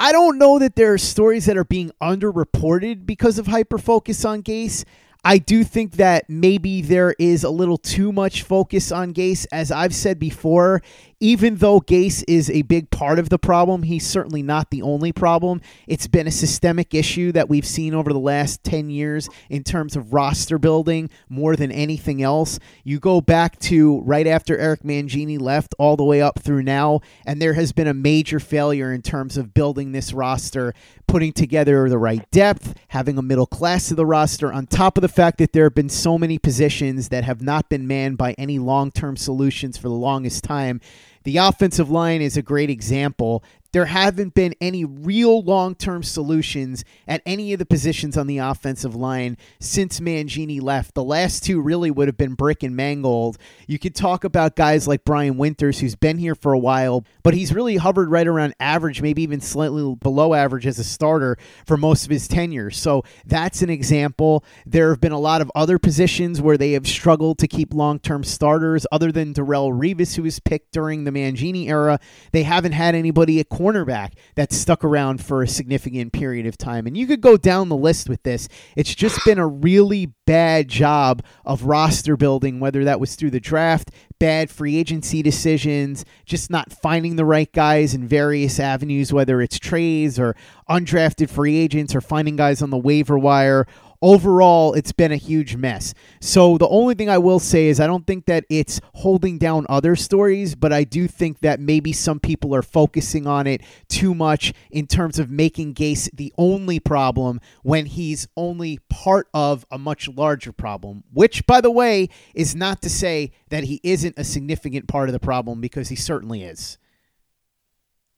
I 0.00 0.12
don't 0.12 0.36
know 0.36 0.58
that 0.58 0.74
there 0.76 0.92
are 0.92 0.98
stories 0.98 1.46
that 1.46 1.56
are 1.56 1.64
being 1.64 1.92
underreported 2.02 3.06
because 3.06 3.38
of 3.38 3.46
hyper 3.46 3.78
focus 3.78 4.24
on 4.24 4.42
Gase. 4.42 4.84
I 5.24 5.38
do 5.38 5.64
think 5.64 5.92
that 5.92 6.28
maybe 6.28 6.80
there 6.80 7.14
is 7.18 7.44
a 7.44 7.50
little 7.50 7.76
too 7.76 8.10
much 8.12 8.42
focus 8.42 8.90
on 8.90 9.12
Gase. 9.12 9.46
As 9.52 9.70
I've 9.70 9.94
said 9.94 10.18
before, 10.18 10.82
even 11.20 11.56
though 11.56 11.82
Gase 11.82 12.24
is 12.26 12.48
a 12.48 12.62
big 12.62 12.90
part 12.90 13.18
of 13.18 13.28
the 13.28 13.38
problem, 13.38 13.82
he's 13.82 14.06
certainly 14.06 14.42
not 14.42 14.70
the 14.70 14.80
only 14.80 15.12
problem. 15.12 15.60
It's 15.86 16.06
been 16.06 16.26
a 16.26 16.30
systemic 16.30 16.94
issue 16.94 17.30
that 17.32 17.50
we've 17.50 17.66
seen 17.66 17.94
over 17.94 18.10
the 18.10 18.18
last 18.18 18.64
10 18.64 18.88
years 18.88 19.28
in 19.50 19.62
terms 19.62 19.96
of 19.96 20.14
roster 20.14 20.58
building 20.58 21.10
more 21.28 21.56
than 21.56 21.70
anything 21.70 22.22
else. 22.22 22.58
You 22.84 22.98
go 22.98 23.20
back 23.20 23.58
to 23.60 24.00
right 24.00 24.26
after 24.26 24.56
Eric 24.56 24.82
Mangini 24.82 25.38
left 25.38 25.74
all 25.78 25.94
the 25.94 26.04
way 26.04 26.22
up 26.22 26.38
through 26.38 26.62
now, 26.62 27.00
and 27.26 27.40
there 27.40 27.54
has 27.54 27.72
been 27.72 27.86
a 27.86 27.94
major 27.94 28.40
failure 28.40 28.90
in 28.90 29.02
terms 29.02 29.36
of 29.36 29.52
building 29.52 29.92
this 29.92 30.14
roster, 30.14 30.72
putting 31.06 31.34
together 31.34 31.86
the 31.90 31.98
right 31.98 32.30
depth, 32.30 32.74
having 32.88 33.18
a 33.18 33.22
middle 33.22 33.46
class 33.46 33.90
of 33.90 33.98
the 33.98 34.06
roster, 34.06 34.50
on 34.50 34.66
top 34.66 34.96
of 34.96 35.02
the 35.02 35.08
fact 35.08 35.36
that 35.36 35.52
there 35.52 35.64
have 35.64 35.74
been 35.74 35.90
so 35.90 36.16
many 36.16 36.38
positions 36.38 37.10
that 37.10 37.24
have 37.24 37.42
not 37.42 37.68
been 37.68 37.86
manned 37.86 38.16
by 38.16 38.32
any 38.38 38.58
long 38.58 38.90
term 38.90 39.18
solutions 39.18 39.76
for 39.76 39.88
the 39.88 39.94
longest 39.94 40.42
time 40.44 40.80
the 41.24 41.36
offensive 41.36 41.90
line 41.90 42.22
is 42.22 42.36
a 42.36 42.42
great 42.42 42.70
example 42.70 43.44
there 43.72 43.86
haven't 43.86 44.34
been 44.34 44.54
any 44.60 44.84
real 44.84 45.42
long 45.42 45.74
term 45.74 46.02
solutions 46.02 46.84
at 47.06 47.22
any 47.24 47.52
of 47.52 47.58
the 47.58 47.66
positions 47.66 48.16
on 48.16 48.26
the 48.26 48.38
offensive 48.38 48.94
line 48.94 49.36
since 49.60 50.00
Mangini 50.00 50.60
left. 50.60 50.94
The 50.94 51.04
last 51.04 51.44
two 51.44 51.60
really 51.60 51.90
would 51.90 52.08
have 52.08 52.16
been 52.16 52.34
Brick 52.34 52.62
and 52.62 52.74
Mangold. 52.74 53.38
You 53.66 53.78
could 53.78 53.94
talk 53.94 54.24
about 54.24 54.56
guys 54.56 54.88
like 54.88 55.04
Brian 55.04 55.36
Winters, 55.36 55.80
who's 55.80 55.94
been 55.94 56.18
here 56.18 56.34
for 56.34 56.52
a 56.52 56.58
while, 56.58 57.04
but 57.22 57.34
he's 57.34 57.54
really 57.54 57.76
hovered 57.76 58.10
right 58.10 58.26
around 58.26 58.54
average, 58.58 59.02
maybe 59.02 59.22
even 59.22 59.40
slightly 59.40 59.94
below 59.96 60.34
average 60.34 60.66
as 60.66 60.78
a 60.78 60.84
starter 60.84 61.36
for 61.66 61.76
most 61.76 62.04
of 62.04 62.10
his 62.10 62.26
tenure. 62.26 62.70
So 62.70 63.04
that's 63.24 63.62
an 63.62 63.70
example. 63.70 64.44
There 64.66 64.90
have 64.90 65.00
been 65.00 65.12
a 65.12 65.18
lot 65.18 65.40
of 65.40 65.50
other 65.54 65.78
positions 65.78 66.40
where 66.40 66.58
they 66.58 66.72
have 66.72 66.86
struggled 66.86 67.38
to 67.38 67.48
keep 67.48 67.72
long 67.72 67.98
term 67.98 68.24
starters, 68.24 68.86
other 68.90 69.12
than 69.12 69.34
Darrelle 69.34 69.72
Revis, 69.72 70.16
who 70.16 70.22
was 70.22 70.40
picked 70.40 70.72
during 70.72 71.04
the 71.04 71.10
Mangini 71.10 71.68
era. 71.68 72.00
They 72.32 72.42
haven't 72.42 72.72
had 72.72 72.94
anybody 72.94 73.38
at 73.40 73.48
cornerback 73.60 74.12
that 74.36 74.52
stuck 74.52 74.82
around 74.82 75.22
for 75.22 75.42
a 75.42 75.48
significant 75.48 76.12
period 76.12 76.46
of 76.46 76.56
time. 76.56 76.86
And 76.86 76.96
you 76.96 77.06
could 77.06 77.20
go 77.20 77.36
down 77.36 77.68
the 77.68 77.76
list 77.76 78.08
with 78.08 78.22
this. 78.22 78.48
It's 78.74 78.94
just 78.94 79.22
been 79.24 79.38
a 79.38 79.46
really 79.46 80.06
bad 80.26 80.68
job 80.68 81.22
of 81.44 81.64
roster 81.64 82.16
building, 82.16 82.58
whether 82.58 82.84
that 82.84 83.00
was 83.00 83.16
through 83.16 83.30
the 83.30 83.40
draft, 83.40 83.90
bad 84.18 84.50
free 84.50 84.76
agency 84.76 85.22
decisions, 85.22 86.06
just 86.24 86.50
not 86.50 86.72
finding 86.72 87.16
the 87.16 87.24
right 87.24 87.52
guys 87.52 87.92
in 87.92 88.08
various 88.08 88.58
avenues, 88.58 89.12
whether 89.12 89.42
it's 89.42 89.58
trades 89.58 90.18
or 90.18 90.34
undrafted 90.68 91.28
free 91.28 91.56
agents 91.56 91.94
or 91.94 92.00
finding 92.00 92.36
guys 92.36 92.62
on 92.62 92.70
the 92.70 92.78
waiver 92.78 93.18
wire 93.18 93.66
overall, 94.02 94.74
it's 94.74 94.92
been 94.92 95.12
a 95.12 95.16
huge 95.16 95.56
mess. 95.56 95.94
So 96.20 96.58
the 96.58 96.68
only 96.68 96.94
thing 96.94 97.08
I 97.08 97.18
will 97.18 97.38
say 97.38 97.66
is 97.66 97.80
I 97.80 97.86
don't 97.86 98.06
think 98.06 98.26
that 98.26 98.44
it's 98.48 98.80
holding 98.94 99.38
down 99.38 99.66
other 99.68 99.96
stories, 99.96 100.54
but 100.54 100.72
I 100.72 100.84
do 100.84 101.06
think 101.06 101.40
that 101.40 101.60
maybe 101.60 101.92
some 101.92 102.20
people 102.20 102.54
are 102.54 102.62
focusing 102.62 103.26
on 103.26 103.46
it 103.46 103.62
too 103.88 104.14
much 104.14 104.52
in 104.70 104.86
terms 104.86 105.18
of 105.18 105.30
making 105.30 105.74
Gase 105.74 106.10
the 106.14 106.32
only 106.38 106.80
problem 106.80 107.40
when 107.62 107.86
he's 107.86 108.26
only 108.36 108.78
part 108.88 109.28
of 109.34 109.66
a 109.70 109.78
much 109.78 110.08
larger 110.08 110.52
problem, 110.52 111.04
which, 111.12 111.46
by 111.46 111.60
the 111.60 111.70
way, 111.70 112.08
is 112.34 112.54
not 112.54 112.82
to 112.82 112.90
say 112.90 113.32
that 113.50 113.64
he 113.64 113.80
isn't 113.82 114.18
a 114.18 114.24
significant 114.24 114.88
part 114.88 115.08
of 115.08 115.12
the 115.12 115.20
problem 115.20 115.60
because 115.60 115.88
he 115.88 115.96
certainly 115.96 116.42
is. 116.42 116.78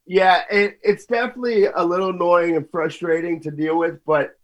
Yeah, 0.05 0.43
it, 0.51 0.79
it's 0.83 1.07
definitely 1.07 1.67
a 1.67 1.85
little 1.85 2.11
annoying 2.11 2.57
and 2.57 2.69
frustrating 2.69 3.41
to 3.41 3.51
deal 3.51 3.79
with, 3.79 4.05
but 4.05 4.37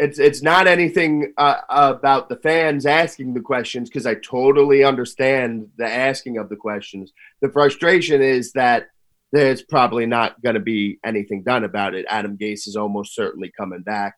it's 0.00 0.18
it's 0.18 0.42
not 0.42 0.66
anything 0.66 1.34
uh, 1.36 1.60
about 1.68 2.30
the 2.30 2.36
fans 2.36 2.86
asking 2.86 3.34
the 3.34 3.40
questions 3.40 3.90
because 3.90 4.06
I 4.06 4.14
totally 4.14 4.82
understand 4.82 5.68
the 5.76 5.86
asking 5.86 6.38
of 6.38 6.48
the 6.48 6.56
questions. 6.56 7.12
The 7.42 7.50
frustration 7.50 8.22
is 8.22 8.52
that 8.52 8.88
there's 9.30 9.62
probably 9.62 10.06
not 10.06 10.40
going 10.40 10.54
to 10.54 10.60
be 10.60 10.98
anything 11.04 11.42
done 11.42 11.64
about 11.64 11.94
it. 11.94 12.06
Adam 12.08 12.38
Gase 12.38 12.66
is 12.66 12.76
almost 12.76 13.14
certainly 13.14 13.52
coming 13.54 13.82
back, 13.82 14.14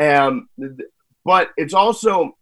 um, 0.00 0.48
but 1.24 1.50
it's 1.56 1.74
also 1.74 2.38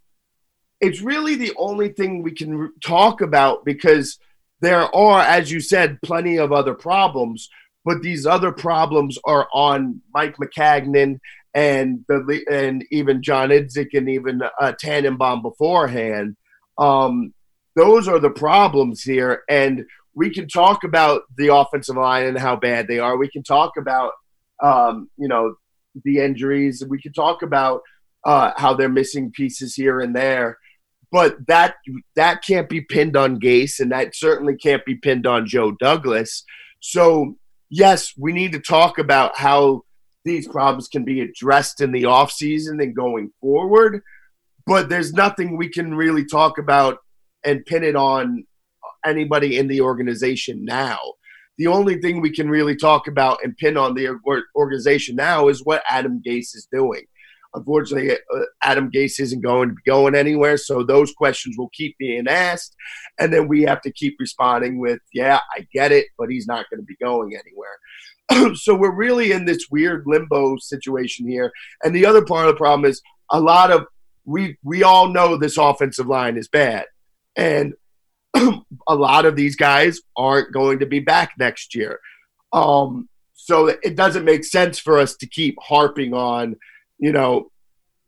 it's 0.79 1.01
really 1.01 1.37
the 1.37 1.55
only 1.57 1.89
thing 1.89 2.23
we 2.23 2.33
can 2.33 2.71
talk 2.85 3.23
about 3.23 3.65
because 3.65 4.19
there 4.61 4.95
are, 4.95 5.21
as 5.21 5.51
you 5.51 5.61
said, 5.61 6.03
plenty 6.03 6.37
of 6.37 6.53
other 6.53 6.75
problems. 6.75 7.49
But 7.87 8.03
these 8.03 8.27
other 8.27 8.53
problems 8.53 9.19
are 9.25 9.49
on 9.53 10.03
Mike 10.13 10.37
Maccagnan 10.37 11.19
and 11.55 12.05
the 12.09 12.45
and 12.51 12.85
even 12.91 13.23
John 13.23 13.51
Idzik 13.51 13.89
and 13.95 14.09
even 14.09 14.43
uh, 14.61 14.73
Tannenbaum 14.73 15.43
beforehand. 15.43 16.37
Um, 16.79 17.33
those 17.77 18.09
are 18.09 18.19
the 18.19 18.31
problems 18.31 19.03
here, 19.03 19.43
and 19.49 19.85
we 20.15 20.31
can 20.31 20.49
talk 20.49 20.85
about 20.85 21.23
the 21.37 21.55
offensive 21.55 21.97
line 21.97 22.27
and 22.27 22.39
how 22.39 22.57
bad 22.57 22.89
they 22.89 22.99
are. 22.99 23.17
We 23.17 23.29
can 23.29 23.43
talk 23.43 23.73
about 23.79 24.13
um, 24.63 25.09
you 25.17 25.29
know 25.29 25.55
the 26.05 26.19
injuries. 26.19 26.85
We 26.89 27.01
can 27.01 27.13
talk 27.13 27.43
about 27.43 27.83
uh, 28.25 28.53
how 28.57 28.75
they're 28.75 28.89
missing 28.89 29.31
pieces 29.31 29.75
here 29.75 30.01
and 30.01 30.15
there. 30.15 30.59
But 31.13 31.47
that 31.47 31.77
that 32.17 32.43
can't 32.43 32.69
be 32.69 32.81
pinned 32.81 33.17
on 33.17 33.39
Gase, 33.39 33.79
and 33.79 33.93
that 33.93 34.17
certainly 34.17 34.57
can't 34.57 34.85
be 34.85 34.97
pinned 34.97 35.27
on 35.27 35.47
Joe 35.47 35.71
Douglas. 35.71 36.45
So 36.81 37.37
yes, 37.71 38.13
we 38.19 38.33
need 38.33 38.53
to 38.53 38.61
talk 38.61 38.99
about 38.99 39.39
how 39.39 39.83
these 40.25 40.49
problems 40.49 40.89
can 40.89 41.05
be 41.05 41.21
addressed 41.21 41.81
in 41.81 41.93
the 41.93 42.07
off 42.07 42.33
season 42.33 42.81
and 42.81 42.97
going 42.97 43.31
forward. 43.41 44.03
But 44.67 44.89
there's 44.89 45.13
nothing 45.13 45.57
we 45.57 45.69
can 45.69 45.95
really 45.95 46.25
talk 46.25 46.59
about 46.59 46.99
and 47.45 47.65
pin 47.67 47.85
it 47.85 47.97
on 47.97 48.45
anybody 49.05 49.59
in 49.59 49.69
the 49.69 49.83
organization 49.83 50.65
now. 50.65 50.99
The 51.59 51.67
only 51.69 52.01
thing 52.01 52.21
we 52.21 52.33
can 52.33 52.49
really 52.49 52.75
talk 52.75 53.07
about 53.07 53.39
and 53.45 53.57
pin 53.57 53.77
on 53.77 53.95
the 53.95 54.19
organization 54.57 55.17
now 55.17 55.49
is 55.49 55.65
what 55.65 55.85
Adam 55.89 56.21
Gase 56.27 56.55
is 56.55 56.67
doing. 56.73 57.03
Unfortunately, 57.55 58.11
uh, 58.11 58.41
Adam 58.63 58.91
Gase 58.91 59.21
isn't 59.21 59.41
going 59.41 59.69
to 59.69 59.75
be 59.77 59.83
going 59.87 60.17
anywhere, 60.17 60.57
so 60.57 60.83
those 60.83 61.13
questions 61.13 61.57
will 61.57 61.71
keep 61.73 61.97
being 61.99 62.27
asked, 62.27 62.75
and 63.21 63.33
then 63.33 63.47
we 63.47 63.63
have 63.63 63.81
to 63.83 63.93
keep 63.93 64.17
responding 64.19 64.81
with, 64.81 64.99
"Yeah, 65.13 65.39
I 65.57 65.69
get 65.73 65.93
it, 65.93 66.07
but 66.19 66.31
he's 66.31 66.49
not 66.49 66.69
going 66.69 66.81
to 66.81 66.85
be 66.85 66.97
going 66.97 67.37
anywhere." 67.37 67.79
so 68.55 68.75
we're 68.75 68.95
really 68.95 69.33
in 69.33 69.45
this 69.45 69.67
weird 69.71 70.05
limbo 70.07 70.57
situation 70.57 71.29
here. 71.29 71.53
And 71.83 71.95
the 71.95 72.07
other 72.07 72.25
part 72.25 72.49
of 72.49 72.55
the 72.55 72.59
problem 72.59 72.91
is 72.91 73.03
a 73.31 73.41
lot 73.41 73.71
of 73.71 73.87
we 74.25 74.57
we 74.63 74.83
all 74.83 75.09
know 75.09 75.37
this 75.37 75.59
offensive 75.59 76.07
line 76.07 76.37
is 76.37 76.49
bad, 76.49 76.87
and 77.37 77.75
a 78.35 78.95
lot 78.95 79.27
of 79.27 79.37
these 79.37 79.57
guys 79.57 80.01
aren't 80.17 80.53
going 80.53 80.79
to 80.79 80.87
be 80.87 81.01
back 81.01 81.33
next 81.39 81.75
year. 81.75 82.01
Um, 82.53 83.09
so 83.35 83.67
it 83.67 83.97
doesn't 83.97 84.25
make 84.25 84.45
sense 84.45 84.79
for 84.79 84.99
us 84.99 85.17
to 85.17 85.27
keep 85.27 85.57
harping 85.61 86.15
on, 86.15 86.57
you 86.99 87.13
know, 87.13 87.51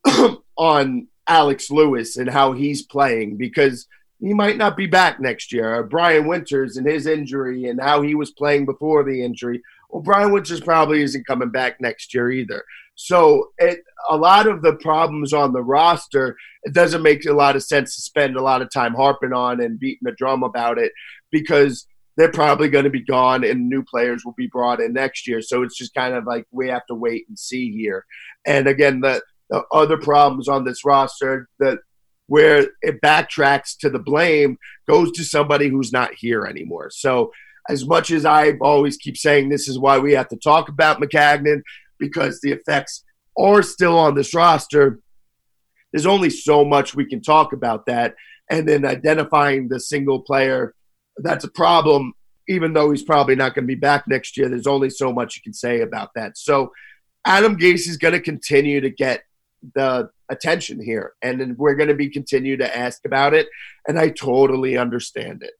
on 0.56 1.08
Alex 1.28 1.70
Lewis 1.70 2.16
and 2.16 2.30
how 2.30 2.52
he's 2.52 2.82
playing 2.82 3.36
because 3.36 3.86
he 4.20 4.32
might 4.32 4.56
not 4.56 4.76
be 4.76 4.86
back 4.86 5.20
next 5.20 5.52
year. 5.52 5.82
Brian 5.82 6.26
Winters 6.26 6.76
and 6.76 6.86
his 6.86 7.06
injury 7.06 7.66
and 7.68 7.80
how 7.80 8.00
he 8.00 8.14
was 8.14 8.30
playing 8.30 8.64
before 8.64 9.04
the 9.04 9.22
injury 9.22 9.62
well, 9.90 10.02
Brian 10.02 10.32
Winters 10.32 10.60
probably 10.60 11.02
isn't 11.02 11.26
coming 11.26 11.50
back 11.50 11.80
next 11.80 12.14
year 12.14 12.30
either. 12.30 12.64
So 12.96 13.50
it, 13.58 13.80
a 14.08 14.16
lot 14.16 14.46
of 14.46 14.62
the 14.62 14.74
problems 14.76 15.32
on 15.32 15.52
the 15.52 15.62
roster, 15.62 16.36
it 16.62 16.72
doesn't 16.72 17.02
make 17.02 17.26
a 17.26 17.32
lot 17.32 17.56
of 17.56 17.62
sense 17.62 17.94
to 17.94 18.02
spend 18.02 18.36
a 18.36 18.42
lot 18.42 18.62
of 18.62 18.70
time 18.70 18.94
harping 18.94 19.32
on 19.32 19.60
and 19.60 19.78
beating 19.78 20.00
the 20.02 20.12
drum 20.12 20.42
about 20.42 20.78
it 20.78 20.92
because 21.30 21.86
they're 22.16 22.32
probably 22.32 22.68
going 22.68 22.84
to 22.84 22.90
be 22.90 23.04
gone 23.04 23.44
and 23.44 23.68
new 23.68 23.82
players 23.82 24.24
will 24.24 24.34
be 24.36 24.46
brought 24.46 24.80
in 24.80 24.94
next 24.94 25.28
year. 25.28 25.42
So 25.42 25.62
it's 25.62 25.76
just 25.76 25.94
kind 25.94 26.14
of 26.14 26.24
like 26.24 26.46
we 26.50 26.68
have 26.68 26.86
to 26.86 26.94
wait 26.94 27.26
and 27.28 27.38
see 27.38 27.70
here. 27.72 28.06
And 28.46 28.66
again, 28.66 29.00
the, 29.00 29.22
the 29.50 29.62
other 29.70 29.98
problems 29.98 30.48
on 30.48 30.64
this 30.64 30.84
roster 30.84 31.48
that 31.58 31.78
where 32.28 32.68
it 32.82 33.00
backtracks 33.02 33.76
to 33.78 33.90
the 33.90 33.98
blame 33.98 34.58
goes 34.88 35.12
to 35.12 35.24
somebody 35.24 35.68
who's 35.68 35.92
not 35.92 36.14
here 36.14 36.44
anymore. 36.44 36.90
So 36.90 37.32
as 37.68 37.86
much 37.86 38.10
as 38.10 38.24
I 38.24 38.52
always 38.60 38.96
keep 38.96 39.16
saying 39.16 39.48
this 39.48 39.68
is 39.68 39.78
why 39.78 39.98
we 39.98 40.12
have 40.12 40.28
to 40.28 40.36
talk 40.36 40.68
about 40.68 41.00
Maccagnan 41.00 41.62
because 41.98 42.40
the 42.40 42.52
effects 42.52 43.04
are 43.38 43.62
still 43.62 43.98
on 43.98 44.14
this 44.14 44.34
roster. 44.34 45.00
There's 45.92 46.06
only 46.06 46.30
so 46.30 46.64
much 46.64 46.94
we 46.94 47.06
can 47.06 47.22
talk 47.22 47.52
about 47.52 47.86
that. 47.86 48.14
And 48.50 48.68
then 48.68 48.84
identifying 48.84 49.68
the 49.68 49.80
single 49.80 50.20
player 50.20 50.74
that's 51.18 51.44
a 51.44 51.50
problem 51.50 52.12
even 52.48 52.72
though 52.72 52.90
he's 52.90 53.02
probably 53.02 53.34
not 53.34 53.54
going 53.54 53.64
to 53.64 53.74
be 53.74 53.74
back 53.74 54.04
next 54.06 54.36
year, 54.36 54.48
there's 54.48 54.66
only 54.66 54.90
so 54.90 55.12
much 55.12 55.36
you 55.36 55.42
can 55.42 55.52
say 55.52 55.80
about 55.80 56.10
that. 56.14 56.38
So 56.38 56.72
Adam 57.24 57.56
Gase 57.56 57.88
is 57.88 57.96
going 57.96 58.14
to 58.14 58.20
continue 58.20 58.80
to 58.80 58.90
get 58.90 59.24
the 59.74 60.10
attention 60.28 60.80
here, 60.80 61.14
and 61.22 61.56
we're 61.58 61.74
going 61.74 61.88
to 61.88 61.94
be 61.94 62.08
continue 62.08 62.56
to 62.56 62.76
ask 62.76 63.04
about 63.04 63.34
it. 63.34 63.48
And 63.88 63.98
I 63.98 64.10
totally 64.10 64.76
understand 64.76 65.42
it. 65.42 65.52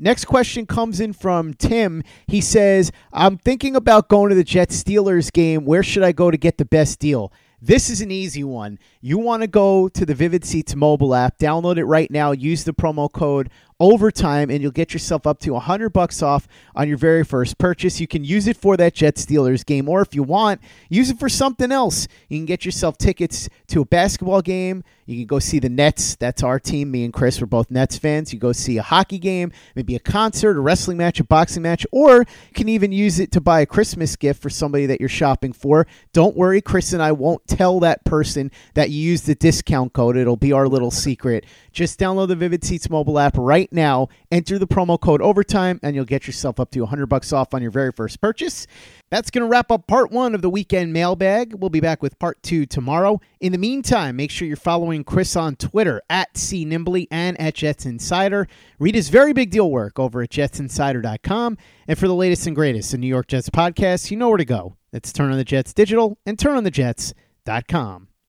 Next 0.00 0.26
question 0.26 0.64
comes 0.64 1.00
in 1.00 1.12
from 1.12 1.54
Tim. 1.54 2.04
He 2.28 2.40
says, 2.40 2.92
I'm 3.12 3.36
thinking 3.36 3.74
about 3.74 4.08
going 4.08 4.28
to 4.28 4.36
the 4.36 4.44
Jets 4.44 4.80
Steelers 4.80 5.32
game. 5.32 5.64
Where 5.64 5.82
should 5.82 6.04
I 6.04 6.12
go 6.12 6.30
to 6.30 6.36
get 6.36 6.56
the 6.56 6.64
best 6.64 7.00
deal? 7.00 7.32
This 7.60 7.90
is 7.90 8.00
an 8.00 8.12
easy 8.12 8.44
one. 8.44 8.78
You 9.00 9.18
want 9.18 9.42
to 9.42 9.48
go 9.48 9.88
to 9.88 10.06
the 10.06 10.14
Vivid 10.14 10.44
Seats 10.44 10.76
mobile 10.76 11.16
app, 11.16 11.38
download 11.38 11.78
it 11.78 11.84
right 11.86 12.08
now, 12.08 12.30
use 12.30 12.62
the 12.62 12.72
promo 12.72 13.10
code 13.10 13.50
overtime 13.80 14.50
and 14.50 14.60
you'll 14.60 14.70
get 14.70 14.92
yourself 14.92 15.26
up 15.26 15.38
to 15.40 15.52
100 15.52 15.90
bucks 15.90 16.22
off 16.22 16.48
on 16.74 16.88
your 16.88 16.96
very 16.96 17.24
first 17.24 17.58
purchase. 17.58 18.00
You 18.00 18.06
can 18.06 18.24
use 18.24 18.46
it 18.46 18.56
for 18.56 18.76
that 18.76 18.94
Jet 18.94 19.16
Steelers 19.16 19.64
game 19.64 19.88
or 19.88 20.00
if 20.00 20.14
you 20.14 20.22
want, 20.22 20.60
use 20.88 21.10
it 21.10 21.18
for 21.18 21.28
something 21.28 21.70
else. 21.70 22.08
You 22.28 22.38
can 22.38 22.46
get 22.46 22.64
yourself 22.64 22.98
tickets 22.98 23.48
to 23.68 23.82
a 23.82 23.84
basketball 23.84 24.42
game. 24.42 24.84
You 25.08 25.16
can 25.16 25.26
go 25.26 25.38
see 25.38 25.58
the 25.58 25.70
Nets. 25.70 26.16
That's 26.16 26.42
our 26.42 26.60
team. 26.60 26.90
Me 26.90 27.02
and 27.02 27.14
Chris 27.14 27.40
were 27.40 27.46
both 27.46 27.70
Nets 27.70 27.96
fans. 27.96 28.30
You 28.30 28.38
go 28.38 28.52
see 28.52 28.76
a 28.76 28.82
hockey 28.82 29.18
game, 29.18 29.52
maybe 29.74 29.96
a 29.96 30.00
concert, 30.00 30.58
a 30.58 30.60
wrestling 30.60 30.98
match, 30.98 31.18
a 31.18 31.24
boxing 31.24 31.62
match, 31.62 31.86
or 31.90 32.18
you 32.18 32.54
can 32.54 32.68
even 32.68 32.92
use 32.92 33.18
it 33.18 33.32
to 33.32 33.40
buy 33.40 33.60
a 33.60 33.66
Christmas 33.66 34.16
gift 34.16 34.42
for 34.42 34.50
somebody 34.50 34.84
that 34.84 35.00
you're 35.00 35.08
shopping 35.08 35.54
for. 35.54 35.86
Don't 36.12 36.36
worry, 36.36 36.60
Chris 36.60 36.92
and 36.92 37.02
I 37.02 37.12
won't 37.12 37.46
tell 37.48 37.80
that 37.80 38.04
person 38.04 38.50
that 38.74 38.90
you 38.90 39.00
use 39.00 39.22
the 39.22 39.34
discount 39.34 39.94
code. 39.94 40.18
It'll 40.18 40.36
be 40.36 40.52
our 40.52 40.68
little 40.68 40.90
secret. 40.90 41.46
Just 41.72 41.98
download 41.98 42.28
the 42.28 42.36
Vivid 42.36 42.62
Seats 42.62 42.90
mobile 42.90 43.18
app 43.18 43.38
right 43.38 43.67
now, 43.70 44.08
enter 44.30 44.58
the 44.58 44.66
promo 44.66 45.00
code 45.00 45.22
overtime, 45.22 45.80
and 45.82 45.94
you'll 45.94 46.04
get 46.04 46.26
yourself 46.26 46.58
up 46.60 46.70
to 46.72 46.80
100 46.80 47.06
bucks 47.06 47.32
off 47.32 47.54
on 47.54 47.62
your 47.62 47.70
very 47.70 47.92
first 47.92 48.20
purchase. 48.20 48.66
That's 49.10 49.30
going 49.30 49.42
to 49.42 49.48
wrap 49.48 49.70
up 49.70 49.86
part 49.86 50.10
one 50.10 50.34
of 50.34 50.42
the 50.42 50.50
weekend 50.50 50.92
mailbag. 50.92 51.54
We'll 51.54 51.70
be 51.70 51.80
back 51.80 52.02
with 52.02 52.18
part 52.18 52.42
two 52.42 52.66
tomorrow. 52.66 53.20
In 53.40 53.52
the 53.52 53.58
meantime, 53.58 54.16
make 54.16 54.30
sure 54.30 54.46
you're 54.46 54.56
following 54.56 55.04
Chris 55.04 55.36
on 55.36 55.56
Twitter 55.56 56.02
at 56.10 56.34
CNimbley 56.34 57.06
and 57.10 57.40
at 57.40 57.54
Jets 57.54 57.86
Insider. 57.86 58.48
Read 58.78 58.94
his 58.94 59.08
very 59.08 59.32
big 59.32 59.50
deal 59.50 59.70
work 59.70 59.98
over 59.98 60.22
at 60.22 60.30
jetsinsider.com. 60.30 61.58
And 61.86 61.98
for 61.98 62.08
the 62.08 62.14
latest 62.14 62.46
and 62.46 62.56
greatest 62.56 62.92
in 62.92 63.00
New 63.00 63.06
York 63.06 63.28
Jets 63.28 63.50
podcasts, 63.50 64.10
you 64.10 64.16
know 64.16 64.28
where 64.28 64.38
to 64.38 64.44
go. 64.44 64.76
It's 64.92 65.12
Turn 65.12 65.30
on 65.30 65.38
the 65.38 65.44
Jets 65.44 65.72
Digital 65.72 66.18
and 66.26 66.36
turnonthejets.com. 66.36 68.07